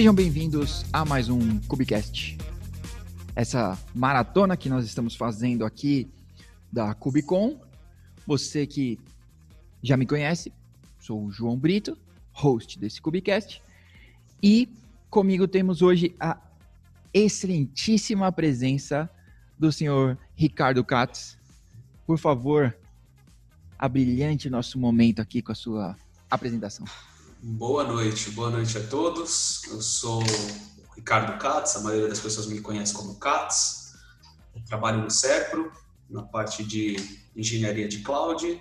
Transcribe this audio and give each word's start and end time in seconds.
Sejam 0.00 0.14
bem-vindos 0.14 0.82
a 0.94 1.04
mais 1.04 1.28
um 1.28 1.60
Cubicast. 1.68 2.38
Essa 3.36 3.78
maratona 3.94 4.56
que 4.56 4.70
nós 4.70 4.86
estamos 4.86 5.14
fazendo 5.14 5.62
aqui 5.62 6.08
da 6.72 6.94
Cubicon. 6.94 7.60
Você 8.26 8.66
que 8.66 8.98
já 9.82 9.98
me 9.98 10.06
conhece, 10.06 10.54
sou 10.98 11.26
o 11.26 11.30
João 11.30 11.54
Brito, 11.54 11.98
host 12.32 12.78
desse 12.78 12.98
Cubicast. 12.98 13.60
E 14.42 14.70
comigo 15.10 15.46
temos 15.46 15.82
hoje 15.82 16.16
a 16.18 16.38
excelentíssima 17.12 18.32
presença 18.32 19.06
do 19.58 19.70
senhor 19.70 20.16
Ricardo 20.34 20.82
Katz. 20.82 21.36
Por 22.06 22.18
favor, 22.18 22.74
abrilhante 23.78 24.48
nosso 24.48 24.78
momento 24.78 25.20
aqui 25.20 25.42
com 25.42 25.52
a 25.52 25.54
sua 25.54 25.94
apresentação. 26.30 26.86
Boa 27.42 27.84
noite, 27.84 28.30
boa 28.32 28.50
noite 28.50 28.76
a 28.76 28.86
todos. 28.86 29.62
Eu 29.64 29.80
sou 29.80 30.22
o 30.22 30.94
Ricardo 30.94 31.38
Katz, 31.38 31.74
a 31.74 31.80
maioria 31.80 32.06
das 32.06 32.20
pessoas 32.20 32.46
me 32.46 32.60
conhece 32.60 32.92
como 32.92 33.18
Katz. 33.18 33.94
Eu 34.54 34.62
trabalho 34.66 35.02
no 35.02 35.10
Serpro, 35.10 35.72
na 36.10 36.22
parte 36.22 36.62
de 36.62 36.96
engenharia 37.34 37.88
de 37.88 38.02
cloud. 38.02 38.60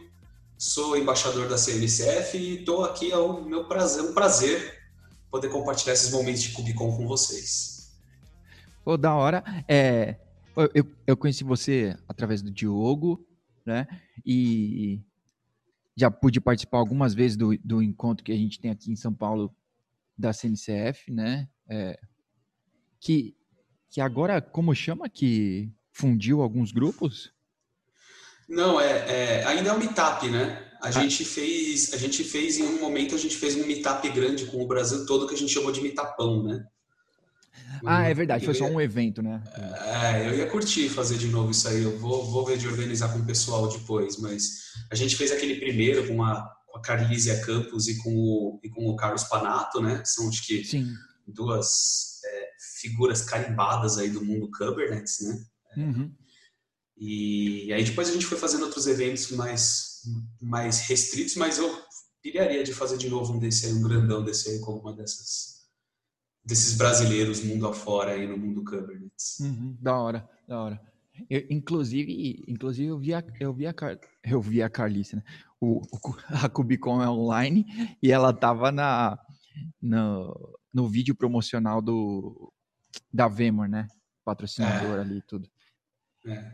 Sou 0.57 0.95
embaixador 0.95 1.49
da 1.49 1.57
CNCF 1.57 2.37
e 2.37 2.59
estou 2.59 2.85
aqui, 2.85 3.11
é 3.11 3.17
o 3.17 3.43
meu 3.43 3.65
prazer, 3.65 4.01
um 4.01 4.13
prazer 4.13 4.79
poder 5.29 5.49
compartilhar 5.49 5.91
esses 5.91 6.11
momentos 6.11 6.41
de 6.41 6.54
Cubicon 6.54 6.95
com 6.95 7.05
vocês. 7.05 7.99
Pô, 8.85 8.95
da 8.95 9.13
hora. 9.13 9.43
É, 9.67 10.15
eu, 10.73 10.89
eu 11.05 11.17
conheci 11.17 11.43
você 11.43 11.98
através 12.07 12.41
do 12.41 12.49
Diogo, 12.49 13.27
né? 13.65 13.85
E 14.26 15.01
já 15.95 16.09
pude 16.09 16.40
participar 16.40 16.77
algumas 16.77 17.13
vezes 17.13 17.37
do, 17.37 17.57
do 17.63 17.82
encontro 17.82 18.23
que 18.23 18.32
a 18.32 18.37
gente 18.37 18.59
tem 18.59 18.71
aqui 18.71 18.91
em 18.91 18.95
São 18.95 19.13
Paulo 19.13 19.54
da 20.18 20.34
CNCF, 20.34 21.12
né? 21.12 21.48
É, 21.70 21.99
que, 22.99 23.35
que 23.90 24.01
agora, 24.01 24.41
como 24.41 24.76
chama, 24.76 25.10
que 25.10 25.71
fundiu 25.91 26.41
alguns 26.41 26.71
grupos? 26.71 27.34
Não, 28.48 28.79
é, 28.79 29.41
é 29.41 29.45
ainda 29.45 29.70
é 29.70 29.73
um 29.73 29.77
meetup, 29.77 30.27
né? 30.29 30.65
A 30.82 30.87
ah. 30.87 30.91
gente 30.91 31.23
fez, 31.26 31.93
a 31.93 31.98
gente 31.98 32.23
fez 32.23 32.57
em 32.57 32.63
um 32.63 32.79
momento, 32.79 33.13
a 33.13 33.17
gente 33.17 33.35
fez 33.35 33.55
um 33.55 33.65
meetup 33.65 34.10
grande 34.10 34.45
com 34.45 34.62
o 34.62 34.67
Brasil 34.67 35.05
todo 35.05 35.27
que 35.27 35.35
a 35.35 35.37
gente 35.37 35.54
chamou 35.54 35.71
de 35.71 35.82
meetupão, 35.82 36.43
né? 36.43 36.65
Ah, 37.85 38.04
é 38.04 38.13
verdade, 38.13 38.46
foi 38.46 38.54
só 38.54 38.65
um 38.65 38.79
evento, 38.79 39.21
né? 39.21 39.41
É, 39.55 40.27
eu 40.27 40.35
ia 40.35 40.48
curtir 40.48 40.90
fazer 40.90 41.18
de 41.18 41.27
novo 41.27 41.52
isso 41.52 41.68
aí. 41.68 41.82
Eu 41.82 41.98
vou, 41.98 42.29
vou 42.29 42.46
ver 42.46 42.57
de 42.57 42.68
organizar 42.68 43.12
com 43.13 43.20
o 43.20 43.26
pessoal 43.26 43.68
depois, 43.70 44.18
mas 44.18 44.74
a 44.91 44.96
gente 44.96 45.16
fez 45.16 45.32
aquele 45.32 45.55
primeiro 45.55 46.07
com 46.07 46.24
a, 46.24 46.41
com 46.68 46.77
a 46.77 46.82
Carlísia 46.82 47.40
Campos 47.41 47.88
e 47.88 47.98
com, 47.98 48.13
o, 48.13 48.60
e 48.63 48.70
com 48.70 48.88
o 48.88 48.96
Carlos 48.96 49.24
Panato, 49.24 49.82
né? 49.82 50.01
São 50.05 50.27
acho 50.29 50.46
que 50.46 50.63
Sim. 50.63 50.93
duas 51.27 52.20
é, 52.26 52.49
figuras 52.82 53.21
carimbadas 53.21 53.98
aí 53.98 54.10
do 54.10 54.23
mundo 54.23 54.51
Kubernetes, 54.51 55.20
né? 55.21 55.44
Uhum. 55.77 56.12
E 56.98 57.71
aí 57.71 57.84
depois 57.84 58.10
a 58.10 58.13
gente 58.13 58.26
foi 58.26 58.38
fazendo 58.38 58.66
outros 58.66 58.85
eventos 58.88 59.32
mais, 59.32 60.01
mais 60.41 60.82
restritos, 60.82 61.35
mas 61.35 61.57
eu 61.57 61.82
piraria 62.21 62.63
de 62.63 62.73
fazer 62.73 62.98
de 62.98 63.10
novo 63.10 63.34
um 63.34 63.40
desse 63.40 63.66
aí, 63.66 63.73
um 63.73 63.82
grandão 63.82 64.23
desse 64.23 64.50
aí, 64.50 64.59
com 64.59 64.73
uma 64.73 64.94
dessas 64.94 65.59
desses 66.44 66.78
brasileiros 66.78 67.44
mundo 67.44 67.68
afora 67.68 68.12
aí 68.13 68.28
no 68.28 68.38
mundo 68.38 68.63
Kubernetes. 68.63 69.40
Uhum, 69.40 69.78
da 69.79 69.97
hora, 69.97 70.29
da 70.47 70.61
hora. 70.61 70.81
Eu, 71.29 71.45
inclusive, 71.50 72.44
inclusive 72.47 72.88
eu 72.88 72.97
vi 72.97 73.13
a, 73.13 73.23
eu 73.39 73.53
vi 73.53 73.67
a, 73.67 73.73
Car, 73.73 74.00
eu 74.23 74.41
vi 74.41 74.61
a 74.61 74.69
Carlice, 74.69 75.16
né? 75.16 75.23
O, 75.59 75.81
o, 75.81 76.00
a 76.29 76.47
Cubicon 76.47 77.01
é 77.01 77.09
online 77.09 77.66
e 78.01 78.11
ela 78.11 78.31
tava 78.31 78.72
na, 78.72 79.19
no, 79.81 80.57
no 80.73 80.88
vídeo 80.88 81.16
promocional 81.16 81.81
do 81.81 82.53
da 83.11 83.27
Vemor, 83.27 83.67
né? 83.67 83.88
Patrocinador 84.23 84.97
é. 84.97 85.01
ali 85.01 85.17
e 85.17 85.21
tudo. 85.21 85.50
É. 86.25 86.51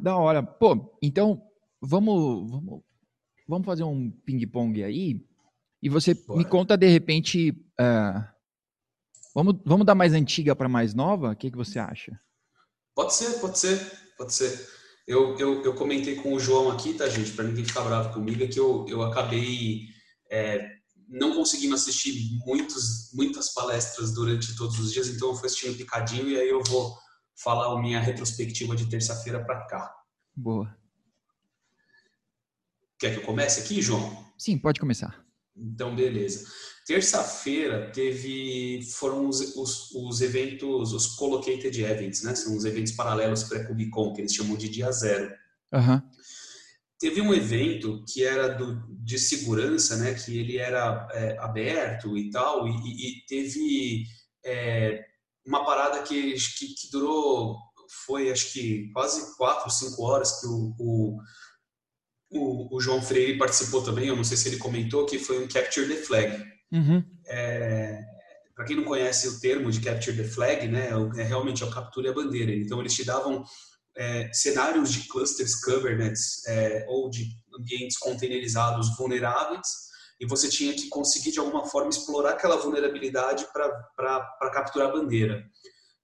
Da 0.00 0.16
hora. 0.16 0.42
Pô, 0.42 0.96
então 1.02 1.42
vamos, 1.80 2.50
vamos, 2.50 2.82
vamos 3.46 3.66
fazer 3.66 3.84
um 3.84 4.10
ping-pong 4.10 4.82
aí. 4.82 5.24
E 5.82 5.88
você 5.88 6.14
Bora. 6.14 6.38
me 6.38 6.44
conta 6.44 6.76
de 6.76 6.88
repente. 6.88 7.50
Uh, 7.80 8.29
Vamos, 9.34 9.56
vamos 9.64 9.86
dar 9.86 9.94
mais 9.94 10.12
antiga 10.12 10.56
para 10.56 10.68
mais 10.68 10.94
nova? 10.94 11.30
O 11.30 11.36
que, 11.36 11.50
que 11.50 11.56
você 11.56 11.78
acha? 11.78 12.18
Pode 12.94 13.14
ser, 13.14 13.40
pode 13.40 13.58
ser, 13.58 13.78
pode 14.16 14.34
ser. 14.34 14.68
Eu, 15.06 15.36
eu, 15.38 15.62
eu 15.64 15.74
comentei 15.74 16.16
com 16.16 16.34
o 16.34 16.40
João 16.40 16.70
aqui, 16.70 16.94
tá, 16.94 17.08
gente? 17.08 17.32
Para 17.32 17.44
ninguém 17.44 17.64
ficar 17.64 17.82
bravo 17.82 18.12
comigo, 18.12 18.42
é 18.42 18.46
que 18.46 18.58
eu, 18.58 18.86
eu 18.88 19.02
acabei 19.02 19.86
é, 20.30 20.68
não 21.08 21.34
conseguindo 21.34 21.74
assistir 21.74 22.38
muitos, 22.44 23.12
muitas 23.12 23.52
palestras 23.52 24.12
durante 24.12 24.56
todos 24.56 24.78
os 24.78 24.92
dias, 24.92 25.08
então 25.08 25.28
eu 25.28 25.34
fui 25.34 25.46
assistindo 25.46 25.76
picadinho 25.76 26.28
e 26.28 26.36
aí 26.36 26.48
eu 26.48 26.62
vou 26.62 26.96
falar 27.34 27.72
a 27.72 27.80
minha 27.80 28.00
retrospectiva 28.00 28.76
de 28.76 28.88
terça-feira 28.88 29.44
para 29.44 29.66
cá. 29.66 29.92
Boa. 30.34 30.76
Quer 32.98 33.14
que 33.14 33.20
eu 33.20 33.26
comece 33.26 33.60
aqui, 33.60 33.80
João? 33.80 34.24
Sim, 34.38 34.58
pode 34.58 34.78
começar. 34.78 35.24
Então, 35.56 35.96
beleza. 35.96 36.46
Terça-feira 36.90 37.88
teve 37.92 38.82
foram 38.82 39.28
os, 39.28 39.54
os, 39.54 39.92
os, 39.92 40.20
eventos, 40.20 40.92
os 40.92 41.06
collocated 41.14 41.84
events, 41.84 42.24
né? 42.24 42.34
São 42.34 42.56
os 42.56 42.64
eventos 42.64 42.90
paralelos 42.94 43.44
pré-Cubicon, 43.44 44.12
que 44.12 44.22
eles 44.22 44.34
chamam 44.34 44.56
de 44.56 44.68
dia 44.68 44.90
zero. 44.90 45.32
Uhum. 45.72 46.02
Teve 46.98 47.20
um 47.20 47.32
evento 47.32 48.04
que 48.12 48.24
era 48.24 48.48
do, 48.48 48.82
de 49.04 49.20
segurança, 49.20 49.98
né? 49.98 50.14
Que 50.14 50.36
ele 50.36 50.58
era 50.58 51.06
é, 51.12 51.38
aberto 51.38 52.18
e 52.18 52.28
tal, 52.28 52.66
e, 52.66 52.72
e 52.72 53.24
teve 53.24 54.02
é, 54.44 55.04
uma 55.46 55.64
parada 55.64 56.02
que, 56.02 56.32
que, 56.32 56.74
que, 56.74 56.90
durou, 56.90 57.56
foi 58.04 58.32
acho 58.32 58.52
que 58.52 58.90
quase 58.92 59.36
quatro, 59.36 59.70
cinco 59.70 60.02
horas 60.02 60.40
que 60.40 60.46
o, 60.48 60.74
o 60.80 61.18
o, 62.32 62.76
o, 62.76 62.80
João 62.80 63.02
Freire 63.02 63.36
participou 63.36 63.82
também, 63.82 64.06
eu 64.06 64.14
não 64.14 64.22
sei 64.22 64.36
se 64.36 64.48
ele 64.48 64.56
comentou, 64.56 65.04
que 65.04 65.18
foi 65.18 65.42
um 65.42 65.48
Capture 65.48 65.88
the 65.88 65.96
Flag. 65.96 66.59
Uhum. 66.72 67.04
É, 67.26 68.00
Para 68.54 68.64
quem 68.64 68.76
não 68.76 68.84
conhece 68.84 69.28
o 69.28 69.40
termo 69.40 69.70
de 69.70 69.80
Capture 69.80 70.16
the 70.16 70.24
Flag, 70.24 70.68
né, 70.68 70.90
é, 70.90 71.20
é 71.20 71.24
realmente 71.24 71.64
a 71.64 71.70
captura 71.70 72.08
e 72.08 72.10
a 72.10 72.14
bandeira. 72.14 72.54
Então, 72.54 72.80
eles 72.80 72.94
te 72.94 73.04
davam 73.04 73.44
é, 73.96 74.32
cenários 74.32 74.92
de 74.92 75.08
clusters 75.08 75.54
Kubernetes 75.56 76.46
é, 76.46 76.86
ou 76.88 77.10
de 77.10 77.28
ambientes 77.58 77.98
containerizados 77.98 78.96
vulneráveis 78.96 79.90
e 80.20 80.26
você 80.26 80.48
tinha 80.48 80.74
que 80.74 80.88
conseguir, 80.88 81.32
de 81.32 81.38
alguma 81.38 81.64
forma, 81.64 81.88
explorar 81.88 82.32
aquela 82.32 82.56
vulnerabilidade 82.56 83.46
para 83.52 84.50
capturar 84.52 84.88
a 84.88 84.92
bandeira. 84.92 85.42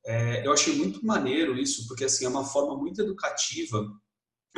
É, 0.07 0.47
eu 0.47 0.53
achei 0.53 0.75
muito 0.75 1.05
maneiro 1.05 1.59
isso, 1.59 1.87
porque 1.87 2.05
assim, 2.05 2.25
é 2.25 2.29
uma 2.29 2.45
forma 2.45 2.77
muito 2.77 3.03
educativa 3.03 3.87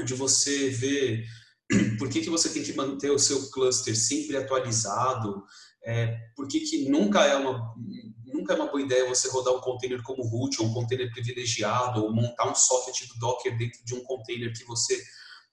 de 0.05 0.15
você 0.15 0.71
ver 0.71 1.25
por 1.99 2.09
que, 2.09 2.21
que 2.21 2.31
você 2.31 2.51
tem 2.51 2.63
que 2.63 2.73
manter 2.75 3.11
o 3.11 3.19
seu 3.19 3.51
cluster 3.51 3.97
sempre 3.97 4.37
atualizado, 4.37 5.43
é, 5.89 6.19
por 6.37 6.47
que, 6.47 6.61
que 6.61 6.87
nunca, 6.91 7.25
é 7.25 7.35
uma, 7.35 7.75
nunca 8.27 8.53
é 8.53 8.57
uma 8.57 8.67
boa 8.67 8.83
ideia 8.83 9.09
você 9.09 9.27
rodar 9.31 9.55
um 9.55 9.61
container 9.61 10.03
como 10.03 10.23
root, 10.23 10.61
ou 10.61 10.69
um 10.69 10.75
container 10.75 11.11
privilegiado, 11.11 12.05
ou 12.05 12.13
montar 12.13 12.51
um 12.51 12.55
socket 12.55 13.09
do 13.09 13.19
Docker 13.19 13.57
dentro 13.57 13.83
de 13.83 13.95
um 13.95 14.05
container 14.05 14.53
que 14.53 14.67
você 14.67 15.03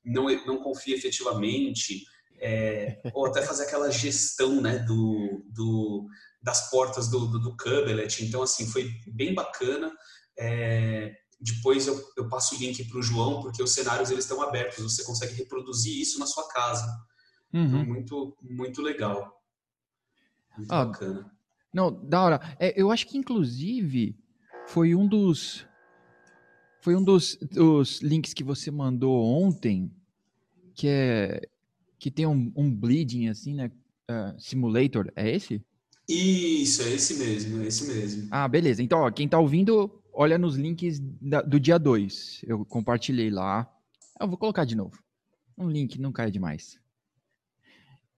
não, 0.03 0.25
não 0.45 0.62
confia 0.62 0.94
efetivamente, 0.94 2.03
é, 2.41 3.00
ou 3.13 3.25
até 3.25 3.41
fazer 3.41 3.63
aquela 3.63 3.90
gestão 3.90 4.60
né, 4.60 4.80
do, 4.80 5.42
do, 5.48 6.06
das 6.44 6.69
portas 6.69 7.07
do, 7.07 7.27
do, 7.27 7.39
do 7.39 7.56
Kubernetes. 7.56 8.19
Então, 8.27 8.44
assim, 8.44 8.68
foi 8.68 8.92
bem 9.07 9.33
bacana. 9.33 9.89
É, 10.38 11.15
depois 11.39 11.88
eu, 11.88 11.98
eu 12.18 12.27
passo 12.27 12.56
o 12.56 12.60
link 12.60 12.83
para 12.89 13.00
o 13.00 13.04
João, 13.04 13.42
porque 13.42 13.63
os 13.63 13.74
cenários 13.74 14.12
eles 14.12 14.25
estão 14.25 14.42
abertos, 14.42 14.83
você 14.83 15.01
consegue 15.06 15.33
reproduzir 15.33 15.98
isso 15.98 16.19
na 16.19 16.27
sua 16.27 16.45
casa. 16.50 16.86
Então, 17.54 17.62
uhum. 17.62 17.68
Então, 17.68 17.86
muito, 17.86 18.38
muito 18.42 18.81
legal. 18.81 19.33
Muito 20.57 20.72
ah, 20.72 20.86
bacana. 20.86 21.31
Não, 21.74 21.92
da 21.92 22.24
hora. 22.24 22.56
É, 22.60 22.80
eu 22.80 22.90
acho 22.90 23.07
que, 23.07 23.18
inclusive, 23.18 24.18
foi 24.68 24.96
um 24.96 25.07
dos. 25.07 25.68
Foi 26.81 26.96
um 26.96 27.04
dos, 27.04 27.36
dos 27.52 28.02
links 28.02 28.34
que 28.34 28.44
você 28.44 28.72
mandou 28.72 29.24
ontem, 29.24 29.92
que 30.74 30.88
é. 30.88 31.42
Que 32.00 32.12
tem 32.12 32.25
um, 32.25 32.52
um 32.56 32.74
bleeding, 32.74 33.28
assim, 33.28 33.56
né? 33.56 33.72
Uh, 34.10 34.40
simulator. 34.40 35.12
É 35.16 35.30
esse? 35.30 35.63
Isso, 36.07 36.84
é 36.84 36.94
esse 36.94 37.16
mesmo, 37.16 37.62
é 37.62 37.68
esse 37.68 37.88
mesmo. 37.88 38.28
Ah, 38.30 38.48
beleza. 38.48 38.84
Então, 38.84 39.00
ó, 39.00 39.12
quem 39.12 39.28
tá 39.28 39.40
ouvindo, 39.40 40.01
olha 40.13 40.38
nos 40.38 40.56
links 40.56 41.00
da, 41.00 41.42
do 41.42 41.60
dia 41.60 41.80
2. 41.80 42.42
Eu 42.44 42.63
compartilhei 42.66 43.30
lá. 43.30 43.68
Eu 44.19 44.28
vou 44.28 44.38
colocar 44.38 44.66
de 44.66 44.75
novo. 44.75 45.04
Um 45.58 45.69
link 45.69 46.00
não 46.00 46.12
cai 46.12 46.30
demais. 46.30 46.80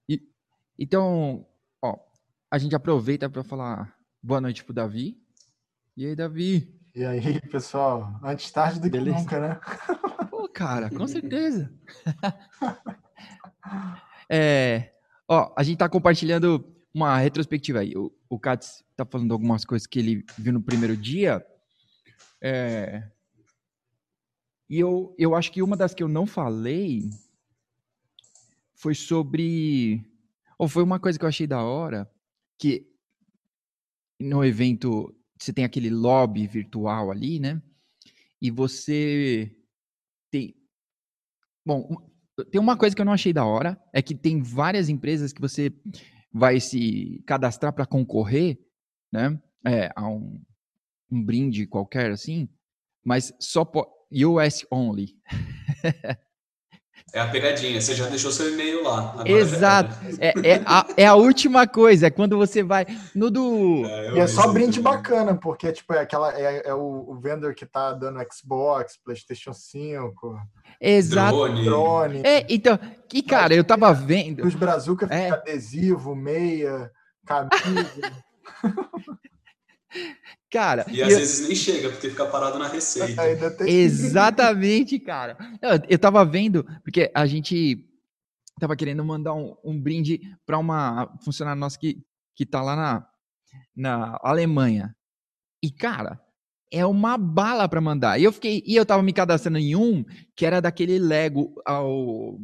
E, 0.09 0.21
então, 0.77 1.47
a 2.49 2.57
gente 2.57 2.75
aproveita 2.75 3.29
para 3.29 3.43
falar 3.43 3.93
boa 4.23 4.39
noite 4.39 4.63
pro 4.63 4.73
Davi. 4.73 5.21
E 5.95 6.05
aí, 6.05 6.15
Davi? 6.15 6.73
E 6.95 7.03
aí, 7.03 7.41
pessoal? 7.41 8.19
Antes 8.23 8.49
tarde 8.51 8.79
do 8.79 8.89
Beleza. 8.89 9.17
que 9.17 9.23
nunca, 9.23 9.39
né? 9.39 9.59
Pô, 10.31 10.47
cara, 10.47 10.89
com 10.89 11.05
certeza. 11.07 11.71
é, 14.29 14.93
ó, 15.27 15.53
a 15.57 15.63
gente 15.63 15.77
tá 15.77 15.89
compartilhando 15.89 16.73
uma 16.93 17.17
retrospectiva 17.17 17.79
aí. 17.79 17.95
O, 17.95 18.11
o 18.29 18.39
Katz 18.39 18.83
tá 18.95 19.05
falando 19.05 19.33
algumas 19.33 19.65
coisas 19.65 19.85
que 19.85 19.99
ele 19.99 20.25
viu 20.37 20.53
no 20.53 20.61
primeiro 20.61 20.95
dia. 20.95 21.45
É, 22.41 23.03
e 24.69 24.79
eu, 24.79 25.13
eu 25.17 25.35
acho 25.35 25.51
que 25.51 25.61
uma 25.61 25.75
das 25.75 25.93
que 25.93 26.03
eu 26.03 26.07
não 26.07 26.25
falei 26.25 27.09
foi 28.73 28.95
sobre. 28.95 30.01
Ou 30.57 30.67
foi 30.67 30.83
uma 30.83 30.99
coisa 30.99 31.19
que 31.19 31.25
eu 31.25 31.29
achei 31.29 31.45
da 31.45 31.61
hora, 31.61 32.09
que 32.57 32.87
no 34.19 34.43
evento 34.43 35.13
você 35.39 35.53
tem 35.53 35.63
aquele 35.63 35.89
lobby 35.89 36.47
virtual 36.47 37.11
ali, 37.11 37.39
né? 37.39 37.61
E 38.41 38.49
você 38.49 39.55
tem. 40.31 40.55
Bom, 41.65 41.87
tem 42.51 42.59
uma 42.59 42.77
coisa 42.77 42.95
que 42.95 43.01
eu 43.01 43.05
não 43.05 43.13
achei 43.13 43.33
da 43.33 43.45
hora, 43.45 43.79
é 43.93 44.01
que 44.01 44.15
tem 44.15 44.41
várias 44.41 44.89
empresas 44.89 45.33
que 45.33 45.41
você 45.41 45.71
vai 46.31 46.59
se 46.59 47.21
cadastrar 47.25 47.73
para 47.73 47.85
concorrer, 47.85 48.59
né? 49.11 49.39
É, 49.65 49.91
a 49.95 50.07
um, 50.07 50.41
um 51.11 51.23
brinde 51.23 51.65
qualquer 51.67 52.11
assim, 52.11 52.47
mas 53.03 53.33
só 53.39 53.69
US 54.11 54.65
only. 54.71 55.15
É 57.17 57.19
a 57.19 57.27
pegadinha, 57.27 57.81
você 57.81 57.95
já 57.95 58.05
deixou 58.05 58.31
seu 58.31 58.53
e-mail 58.53 58.83
lá. 58.83 59.23
Exato. 59.25 59.89
É, 60.19 60.51
é, 60.51 60.61
a, 60.63 60.85
é 60.95 61.07
a 61.07 61.15
última 61.15 61.65
coisa, 61.65 62.05
é 62.05 62.09
quando 62.11 62.37
você 62.37 62.61
vai 62.61 62.85
no 63.15 63.31
do. 63.31 63.83
É, 63.87 64.11
e 64.13 64.19
é 64.19 64.27
só 64.27 64.53
brinde 64.53 64.79
bacana, 64.79 65.35
porque 65.35 65.71
tipo, 65.71 65.95
é, 65.95 66.01
aquela, 66.01 66.39
é, 66.39 66.61
é 66.63 66.73
o, 66.75 67.05
o, 67.09 67.15
vendor 67.15 67.55
que 67.55 67.65
tá 67.65 67.91
dando 67.91 68.19
Xbox, 68.31 68.99
PlayStation 69.03 69.51
5. 69.51 70.39
Exato. 70.79 71.35
Drone. 71.35 71.65
drone. 71.65 72.21
É, 72.23 72.45
então, 72.47 72.77
que 73.09 73.23
cara, 73.23 73.55
eu 73.55 73.63
tava 73.63 73.91
vendo. 73.95 74.45
Os 74.45 74.53
Brazuca 74.53 75.07
é. 75.09 75.31
adesivo, 75.31 76.15
meia, 76.15 76.91
camisa. 77.25 78.13
Cara. 80.49 80.85
E 80.89 81.01
às 81.03 81.11
eu... 81.11 81.19
vezes 81.19 81.47
nem 81.47 81.55
chega, 81.55 81.89
porque 81.89 82.09
fica 82.09 82.25
parado 82.25 82.57
na 82.57 82.67
receita. 82.67 83.21
Exatamente, 83.67 84.97
cara. 84.99 85.37
Eu, 85.61 85.71
eu 85.89 85.99
tava 85.99 86.23
vendo, 86.23 86.63
porque 86.83 87.11
a 87.13 87.25
gente 87.25 87.85
tava 88.59 88.75
querendo 88.75 89.03
mandar 89.03 89.33
um, 89.33 89.55
um 89.63 89.79
brinde 89.79 90.21
para 90.45 90.57
uma 90.57 91.13
funcionária 91.23 91.59
nossa 91.59 91.77
que, 91.77 92.01
que 92.35 92.45
tá 92.45 92.61
lá 92.61 92.75
na, 92.75 93.07
na 93.75 94.19
Alemanha. 94.23 94.95
E, 95.61 95.69
cara, 95.69 96.19
é 96.71 96.85
uma 96.85 97.17
bala 97.17 97.67
para 97.67 97.81
mandar. 97.81 98.19
E 98.19 98.23
eu 98.23 98.31
fiquei, 98.31 98.63
e 98.65 98.75
eu 98.75 98.85
tava 98.85 99.03
me 99.03 99.13
cadastrando 99.13 99.57
em 99.57 99.75
um 99.75 100.03
que 100.35 100.45
era 100.45 100.61
daquele 100.61 100.97
Lego 100.99 101.53
ao 101.65 102.39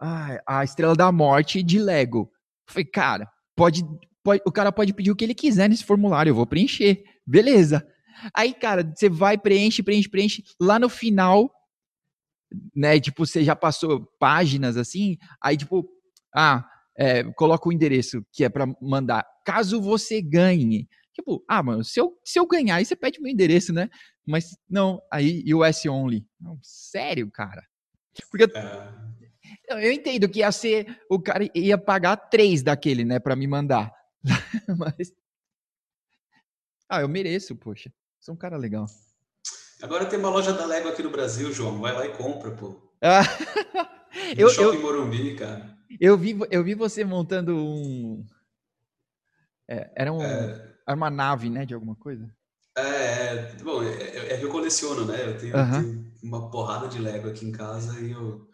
a, 0.00 0.42
a 0.46 0.64
Estrela 0.64 0.94
da 0.94 1.10
Morte 1.10 1.62
de 1.62 1.78
Lego. 1.78 2.30
Eu 2.68 2.72
falei, 2.72 2.84
cara, 2.84 3.30
pode 3.54 3.84
pode, 4.26 4.42
o 4.44 4.50
cara 4.50 4.72
pode 4.72 4.92
pedir 4.92 5.12
o 5.12 5.16
que 5.16 5.24
ele 5.24 5.34
quiser 5.34 5.68
nesse 5.68 5.84
formulário, 5.84 6.30
eu 6.30 6.34
vou 6.34 6.46
preencher. 6.46 7.04
Beleza. 7.24 7.86
Aí, 8.34 8.52
cara, 8.52 8.82
você 8.82 9.08
vai, 9.08 9.38
preenche, 9.38 9.84
preenche, 9.84 10.08
preenche. 10.08 10.42
Lá 10.60 10.80
no 10.80 10.88
final, 10.88 11.48
né, 12.74 12.98
tipo, 12.98 13.24
você 13.24 13.44
já 13.44 13.54
passou 13.54 14.04
páginas 14.18 14.76
assim, 14.76 15.16
aí, 15.40 15.56
tipo, 15.56 15.88
ah, 16.34 16.68
é, 16.98 17.22
coloca 17.34 17.68
o 17.68 17.72
endereço 17.72 18.24
que 18.32 18.42
é 18.42 18.48
para 18.48 18.66
mandar. 18.82 19.24
Caso 19.44 19.80
você 19.80 20.20
ganhe. 20.20 20.88
Tipo, 21.14 21.44
ah, 21.48 21.62
mano, 21.62 21.84
se 21.84 22.00
eu, 22.00 22.18
se 22.24 22.38
eu 22.38 22.46
ganhar, 22.46 22.76
aí 22.76 22.84
você 22.84 22.96
pede 22.96 23.20
meu 23.20 23.30
endereço, 23.30 23.72
né? 23.72 23.88
Mas 24.26 24.56
não, 24.68 25.00
aí 25.12 25.44
US 25.54 25.86
only. 25.86 26.26
Não, 26.40 26.58
sério, 26.62 27.30
cara. 27.30 27.62
Porque 28.28 28.44
é. 28.44 29.86
eu 29.86 29.92
entendo 29.92 30.28
que 30.28 30.40
ia 30.40 30.50
ser, 30.50 30.98
o 31.08 31.20
cara 31.20 31.48
ia 31.54 31.78
pagar 31.78 32.16
três 32.16 32.62
daquele, 32.62 33.04
né, 33.04 33.20
para 33.20 33.36
me 33.36 33.46
mandar. 33.46 33.95
Mas. 34.78 35.12
Ah, 36.88 37.00
eu 37.00 37.08
mereço, 37.08 37.56
poxa. 37.56 37.92
Sou 38.20 38.34
um 38.34 38.38
cara 38.38 38.56
legal. 38.56 38.86
Agora 39.82 40.06
tem 40.06 40.18
uma 40.18 40.30
loja 40.30 40.52
da 40.52 40.64
Lego 40.64 40.88
aqui 40.88 41.02
no 41.02 41.10
Brasil, 41.10 41.52
João. 41.52 41.80
Vai 41.80 41.92
lá 41.92 42.06
e 42.06 42.16
compra, 42.16 42.50
pô. 42.50 42.82
Ah, 44.18 44.32
eu, 44.34 44.48
Shopping 44.48 44.78
eu, 44.78 44.82
Morumbi, 44.82 45.36
cara. 45.36 45.76
Eu 46.00 46.16
vi, 46.16 46.38
eu 46.50 46.64
vi 46.64 46.74
você 46.74 47.04
montando 47.04 47.54
um. 47.54 48.24
É, 49.68 49.90
era 49.94 50.10
um, 50.10 50.22
é... 50.22 50.76
uma 50.88 51.10
nave, 51.10 51.50
né? 51.50 51.66
De 51.66 51.74
alguma 51.74 51.94
coisa. 51.94 52.26
É, 52.76 52.82
é 52.82 53.56
bom, 53.62 53.82
é, 53.82 53.88
é, 53.88 54.32
é, 54.32 54.38
que 54.38 54.44
eu 54.44 54.50
coleciono, 54.50 55.04
né? 55.04 55.22
Eu 55.26 55.38
tenho, 55.38 55.52
tenho, 55.52 56.12
uma 56.22 56.50
porrada 56.50 56.88
de 56.88 56.98
Lego 56.98 57.28
aqui 57.28 57.46
em 57.46 57.52
casa 57.52 58.00
e 58.00 58.12
eu, 58.12 58.48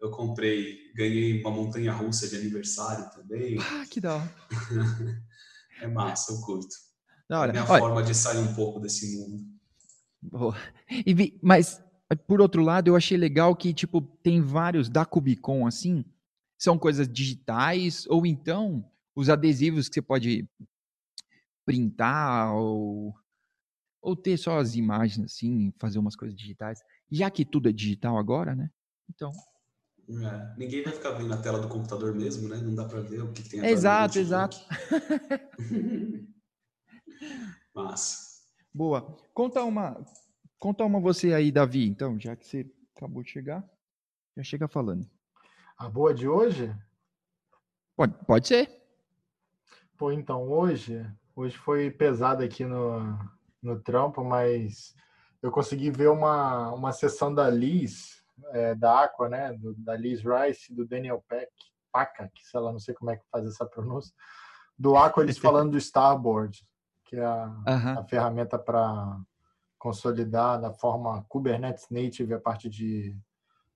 eu 0.00 0.10
comprei, 0.10 0.92
ganhei 0.94 1.40
uma 1.40 1.50
montanha 1.50 1.92
russa 1.92 2.28
de 2.28 2.36
aniversário 2.36 3.10
também. 3.10 3.56
Ah, 3.58 3.86
que 3.86 4.00
da 4.00 4.16
hora. 4.16 4.30
é 5.82 5.86
massa, 5.88 6.32
eu 6.32 6.40
curto. 6.40 6.74
Da 7.28 7.40
hora. 7.40 7.52
É 7.52 7.58
a 7.58 7.62
minha 7.62 7.72
Olha, 7.72 7.82
forma 7.82 8.02
de 8.02 8.14
sair 8.14 8.38
um 8.38 8.54
pouco 8.54 8.80
desse 8.80 9.16
mundo. 9.18 9.44
Boa. 10.22 10.54
E, 11.06 11.38
mas, 11.42 11.82
por 12.26 12.40
outro 12.40 12.62
lado, 12.62 12.88
eu 12.88 12.96
achei 12.96 13.16
legal 13.16 13.54
que, 13.54 13.72
tipo, 13.72 14.00
tem 14.00 14.40
vários 14.40 14.88
da 14.88 15.04
Cubicon, 15.04 15.66
assim, 15.66 16.04
são 16.58 16.78
coisas 16.78 17.08
digitais, 17.08 18.06
ou 18.08 18.26
então 18.26 18.84
os 19.14 19.28
adesivos 19.28 19.88
que 19.88 19.94
você 19.94 20.02
pode 20.02 20.48
printar 21.64 22.54
ou, 22.54 23.14
ou 24.02 24.16
ter 24.16 24.36
só 24.36 24.58
as 24.58 24.74
imagens, 24.74 25.32
assim, 25.32 25.72
fazer 25.78 25.98
umas 25.98 26.16
coisas 26.16 26.36
digitais. 26.36 26.80
Já 27.10 27.30
que 27.30 27.44
tudo 27.44 27.68
é 27.68 27.72
digital 27.72 28.18
agora, 28.18 28.54
né? 28.54 28.70
Então, 29.08 29.30
é, 30.18 30.54
ninguém 30.56 30.82
vai 30.82 30.92
ficar 30.92 31.12
vendo 31.12 31.28
na 31.28 31.40
tela 31.40 31.60
do 31.60 31.68
computador 31.68 32.14
mesmo, 32.14 32.48
né? 32.48 32.56
Não 32.56 32.74
dá 32.74 32.84
para 32.84 33.00
ver 33.00 33.22
o 33.22 33.32
que 33.32 33.48
tem 33.48 33.60
atrás 33.60 33.78
Exato, 33.78 34.18
exato. 34.18 34.56
Massa. 37.74 38.30
Boa. 38.72 39.16
Conta 39.32 39.62
uma, 39.62 40.04
conta 40.58 40.84
uma 40.84 41.00
você 41.00 41.32
aí, 41.32 41.52
Davi, 41.52 41.86
então, 41.86 42.18
já 42.18 42.34
que 42.34 42.46
você 42.46 42.70
acabou 42.96 43.22
de 43.22 43.30
chegar, 43.30 43.64
já 44.36 44.42
chega 44.42 44.66
falando. 44.66 45.08
A 45.76 45.88
boa 45.88 46.12
de 46.12 46.28
hoje? 46.28 46.74
Pode, 47.96 48.14
pode 48.26 48.48
ser. 48.48 48.70
Pô, 49.96 50.10
então, 50.12 50.48
hoje, 50.48 51.06
hoje 51.34 51.56
foi 51.56 51.90
pesado 51.90 52.42
aqui 52.42 52.64
no, 52.64 53.18
no 53.62 53.78
trampo, 53.80 54.24
mas 54.24 54.94
eu 55.42 55.50
consegui 55.50 55.90
ver 55.90 56.08
uma, 56.08 56.72
uma 56.72 56.92
sessão 56.92 57.34
da 57.34 57.48
Liz, 57.48 58.19
é, 58.52 58.74
da 58.74 59.04
Aqua, 59.04 59.28
né, 59.28 59.52
do, 59.52 59.74
da 59.74 59.96
Liz 59.96 60.22
Rice, 60.22 60.74
do 60.74 60.86
Daniel 60.86 61.24
Peck, 61.28 61.50
Paca, 61.92 62.30
que 62.34 62.44
sei 62.46 62.60
lá, 62.60 62.72
não 62.72 62.78
sei 62.78 62.94
como 62.94 63.10
é 63.10 63.16
que 63.16 63.24
faz 63.30 63.46
essa 63.46 63.66
pronúncia, 63.66 64.14
do 64.78 64.96
Aqua 64.96 65.22
eles 65.22 65.38
falando 65.38 65.72
do 65.72 65.78
Starboard, 65.78 66.66
que 67.04 67.16
é 67.16 67.24
a, 67.24 67.52
a 67.98 68.04
ferramenta 68.04 68.58
para 68.58 69.20
consolidar 69.78 70.60
da 70.60 70.72
forma 70.72 71.24
Kubernetes 71.28 71.86
Native 71.90 72.34
a 72.34 72.40
parte 72.40 72.68
de 72.68 73.16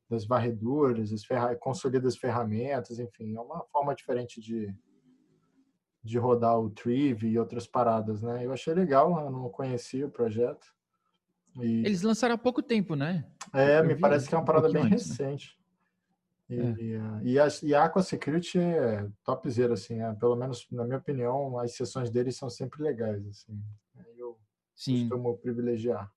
das 0.08 0.26
varreduras, 0.26 1.12
as 1.12 1.24
ferra 1.24 1.54
consolida 1.56 2.06
as 2.06 2.16
ferramentas, 2.16 2.98
enfim, 2.98 3.34
é 3.34 3.40
uma 3.40 3.64
forma 3.72 3.94
diferente 3.94 4.40
de, 4.40 4.74
de 6.02 6.18
rodar 6.18 6.58
o 6.58 6.70
Triv 6.70 7.24
e 7.24 7.38
outras 7.38 7.66
paradas, 7.66 8.20
né? 8.20 8.44
Eu 8.44 8.52
achei 8.52 8.74
legal, 8.74 9.18
eu 9.20 9.30
não 9.30 9.48
conhecia 9.48 10.06
o 10.06 10.10
projeto. 10.10 10.73
E... 11.60 11.86
Eles 11.86 12.02
lançaram 12.02 12.34
há 12.34 12.38
pouco 12.38 12.62
tempo, 12.62 12.94
né? 12.94 13.24
É, 13.52 13.78
Eu 13.78 13.84
me 13.86 13.96
parece 13.96 14.28
que 14.28 14.34
é 14.34 14.38
uma 14.38 14.44
parada 14.44 14.68
um 14.68 14.72
bem 14.72 14.84
antes, 14.84 15.18
né? 15.18 15.26
recente. 15.26 15.58
Né? 16.48 16.76
E, 16.78 16.92
é. 16.92 17.20
e, 17.22 17.38
a, 17.38 17.48
e 17.62 17.74
a 17.74 17.84
Aqua 17.84 18.02
Security 18.02 18.58
é 18.58 19.08
topzera, 19.24 19.74
assim, 19.74 20.00
é, 20.00 20.12
pelo 20.14 20.36
menos 20.36 20.66
na 20.70 20.84
minha 20.84 20.98
opinião, 20.98 21.58
as 21.58 21.74
sessões 21.74 22.10
deles 22.10 22.36
são 22.36 22.50
sempre 22.50 22.82
legais, 22.82 23.26
assim. 23.26 23.62
Eu 24.16 24.38
Sim. 24.74 25.08
costumo 25.08 25.36
privilegiar. 25.38 26.10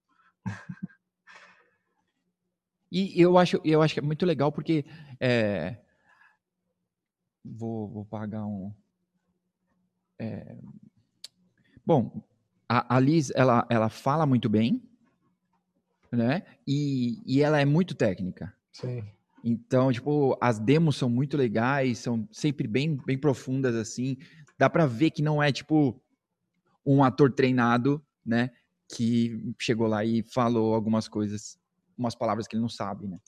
E 2.91 3.21
eu 3.21 3.37
acho, 3.37 3.59
eu 3.65 3.81
acho 3.81 3.93
que 3.93 3.99
é 3.99 4.03
muito 4.03 4.25
legal 4.25 4.49
porque 4.49 4.85
é, 5.19 5.77
vou, 7.43 7.89
vou 7.89 8.05
pagar 8.05 8.45
um. 8.45 8.73
É, 10.17 10.55
bom, 11.85 12.25
a, 12.67 12.95
a 12.95 12.99
Liz 12.99 13.29
ela, 13.35 13.67
ela 13.69 13.89
fala 13.89 14.25
muito 14.25 14.49
bem, 14.49 14.86
né? 16.11 16.43
E, 16.65 17.21
e 17.25 17.41
ela 17.41 17.59
é 17.59 17.65
muito 17.65 17.95
técnica. 17.95 18.53
Sim. 18.71 19.03
Então, 19.43 19.91
tipo, 19.91 20.37
as 20.41 20.59
demos 20.59 20.97
são 20.97 21.09
muito 21.09 21.37
legais, 21.37 21.99
são 21.99 22.27
sempre 22.31 22.67
bem, 22.67 22.97
bem 23.05 23.17
profundas, 23.17 23.75
assim. 23.75 24.17
Dá 24.57 24.69
para 24.69 24.85
ver 24.85 25.11
que 25.11 25.21
não 25.21 25.41
é, 25.41 25.51
tipo, 25.51 26.01
um 26.85 27.03
ator 27.03 27.31
treinado, 27.31 28.03
né? 28.25 28.51
Que 28.89 29.53
chegou 29.59 29.87
lá 29.87 30.03
e 30.03 30.23
falou 30.23 30.73
algumas 30.73 31.07
coisas, 31.07 31.59
umas 31.97 32.15
palavras 32.15 32.47
que 32.47 32.55
ele 32.55 32.61
não 32.61 32.69
sabe, 32.69 33.07
né? 33.07 33.19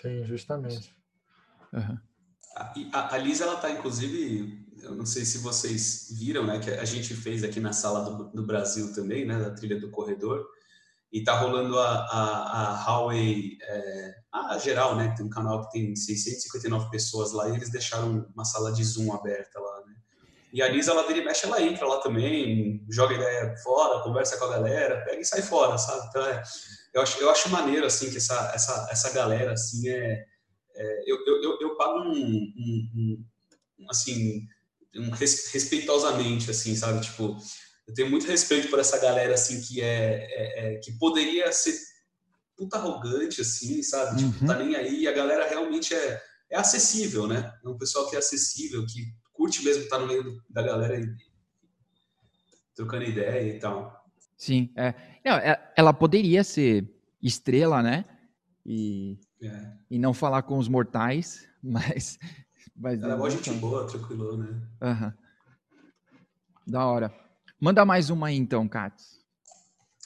Sim, 0.00 0.24
justamente. 0.24 0.94
Uhum. 1.72 1.98
A, 2.92 3.14
a 3.14 3.18
Liz, 3.18 3.40
ela 3.40 3.56
tá, 3.56 3.70
inclusive, 3.70 4.66
eu 4.82 4.94
não 4.94 5.06
sei 5.06 5.24
se 5.24 5.38
vocês 5.38 6.08
viram, 6.18 6.46
né, 6.46 6.58
que 6.58 6.70
a 6.70 6.84
gente 6.84 7.14
fez 7.14 7.44
aqui 7.44 7.60
na 7.60 7.72
sala 7.72 8.04
do, 8.04 8.30
do 8.30 8.46
Brasil 8.46 8.94
também, 8.94 9.24
né, 9.24 9.38
da 9.38 9.50
trilha 9.50 9.80
do 9.80 9.90
corredor, 9.90 10.46
e 11.12 11.22
tá 11.22 11.38
rolando 11.38 11.78
a, 11.78 12.06
a, 12.06 12.70
a 12.70 12.84
Huawei, 12.84 13.56
é, 13.62 14.14
a 14.30 14.58
geral, 14.58 14.94
né? 14.94 15.14
Tem 15.16 15.24
um 15.24 15.30
canal 15.30 15.62
que 15.62 15.70
tem 15.70 15.96
659 15.96 16.90
pessoas 16.90 17.32
lá 17.32 17.48
e 17.48 17.54
eles 17.54 17.70
deixaram 17.70 18.30
uma 18.34 18.44
sala 18.44 18.72
de 18.72 18.84
Zoom 18.84 19.12
aberta 19.14 19.58
lá, 19.58 19.86
né? 19.86 19.94
E 20.52 20.62
a 20.62 20.68
Lisa, 20.68 20.92
ela 20.92 21.06
vira 21.06 21.20
e 21.20 21.24
mexe, 21.24 21.46
ela 21.46 21.62
entra 21.62 21.86
lá 21.86 22.00
também, 22.00 22.84
joga 22.90 23.14
ideia 23.14 23.54
fora, 23.62 24.02
conversa 24.02 24.36
com 24.38 24.44
a 24.44 24.50
galera, 24.50 25.02
pega 25.04 25.20
e 25.20 25.24
sai 25.24 25.42
fora, 25.42 25.76
sabe? 25.78 26.06
Então, 26.08 26.24
é, 26.26 26.42
eu, 26.94 27.02
acho, 27.02 27.18
eu 27.20 27.30
acho 27.30 27.50
maneiro, 27.50 27.86
assim, 27.86 28.10
que 28.10 28.16
essa, 28.16 28.52
essa, 28.54 28.88
essa 28.90 29.10
galera, 29.12 29.52
assim, 29.52 29.88
é... 29.88 30.24
é 30.74 31.04
eu, 31.06 31.24
eu, 31.26 31.58
eu 31.60 31.76
pago 31.76 32.00
um, 32.00 32.12
um, 32.12 33.24
um 33.78 33.90
assim, 33.90 34.46
um, 34.96 35.10
respeitosamente, 35.10 36.50
assim, 36.50 36.74
sabe? 36.74 37.00
Tipo, 37.00 37.36
eu 37.86 37.94
tenho 37.94 38.10
muito 38.10 38.26
respeito 38.26 38.68
por 38.68 38.78
essa 38.78 38.98
galera, 38.98 39.34
assim, 39.34 39.60
que 39.60 39.80
é, 39.80 40.26
é, 40.30 40.74
é 40.74 40.78
que 40.78 40.92
poderia 40.98 41.50
ser 41.52 41.78
puta 42.56 42.76
arrogante, 42.76 43.40
assim, 43.40 43.82
sabe? 43.82 44.18
Tipo, 44.18 44.46
tá 44.46 44.58
uhum. 44.58 44.66
nem 44.66 44.76
aí. 44.76 45.02
E 45.02 45.08
a 45.08 45.12
galera 45.12 45.48
realmente 45.48 45.94
é, 45.94 46.20
é 46.50 46.56
acessível, 46.56 47.26
né? 47.26 47.52
É 47.64 47.68
um 47.68 47.78
pessoal 47.78 48.08
que 48.10 48.16
é 48.16 48.18
acessível, 48.18 48.84
que 48.84 49.06
curte 49.32 49.64
mesmo 49.64 49.84
estar 49.84 49.98
no 49.98 50.06
meio 50.08 50.42
da 50.50 50.62
galera 50.62 50.98
e, 50.98 51.06
trocando 52.74 53.04
ideia 53.04 53.56
e 53.56 53.58
tal. 53.58 54.04
Sim, 54.36 54.70
é. 54.76 54.94
Não, 55.24 55.34
é, 55.36 55.72
ela 55.76 55.92
poderia 55.92 56.42
ser 56.44 56.88
estrela, 57.22 57.82
né? 57.82 58.04
E, 58.66 59.18
é. 59.42 59.72
e 59.90 59.98
não 59.98 60.12
falar 60.12 60.42
com 60.42 60.58
os 60.58 60.68
mortais, 60.68 61.48
mas. 61.62 62.18
Mas 62.76 63.02
ela 63.02 63.14
é 63.14 63.16
uma 63.16 63.30
gente 63.30 63.50
boa, 63.52 63.86
tranquilo, 63.86 64.36
né? 64.36 64.60
Uhum. 64.82 65.12
Da 66.66 66.86
hora. 66.86 67.14
Manda 67.60 67.84
mais 67.84 68.10
uma 68.10 68.28
aí, 68.28 68.36
então, 68.36 68.68
Katz. 68.68 69.18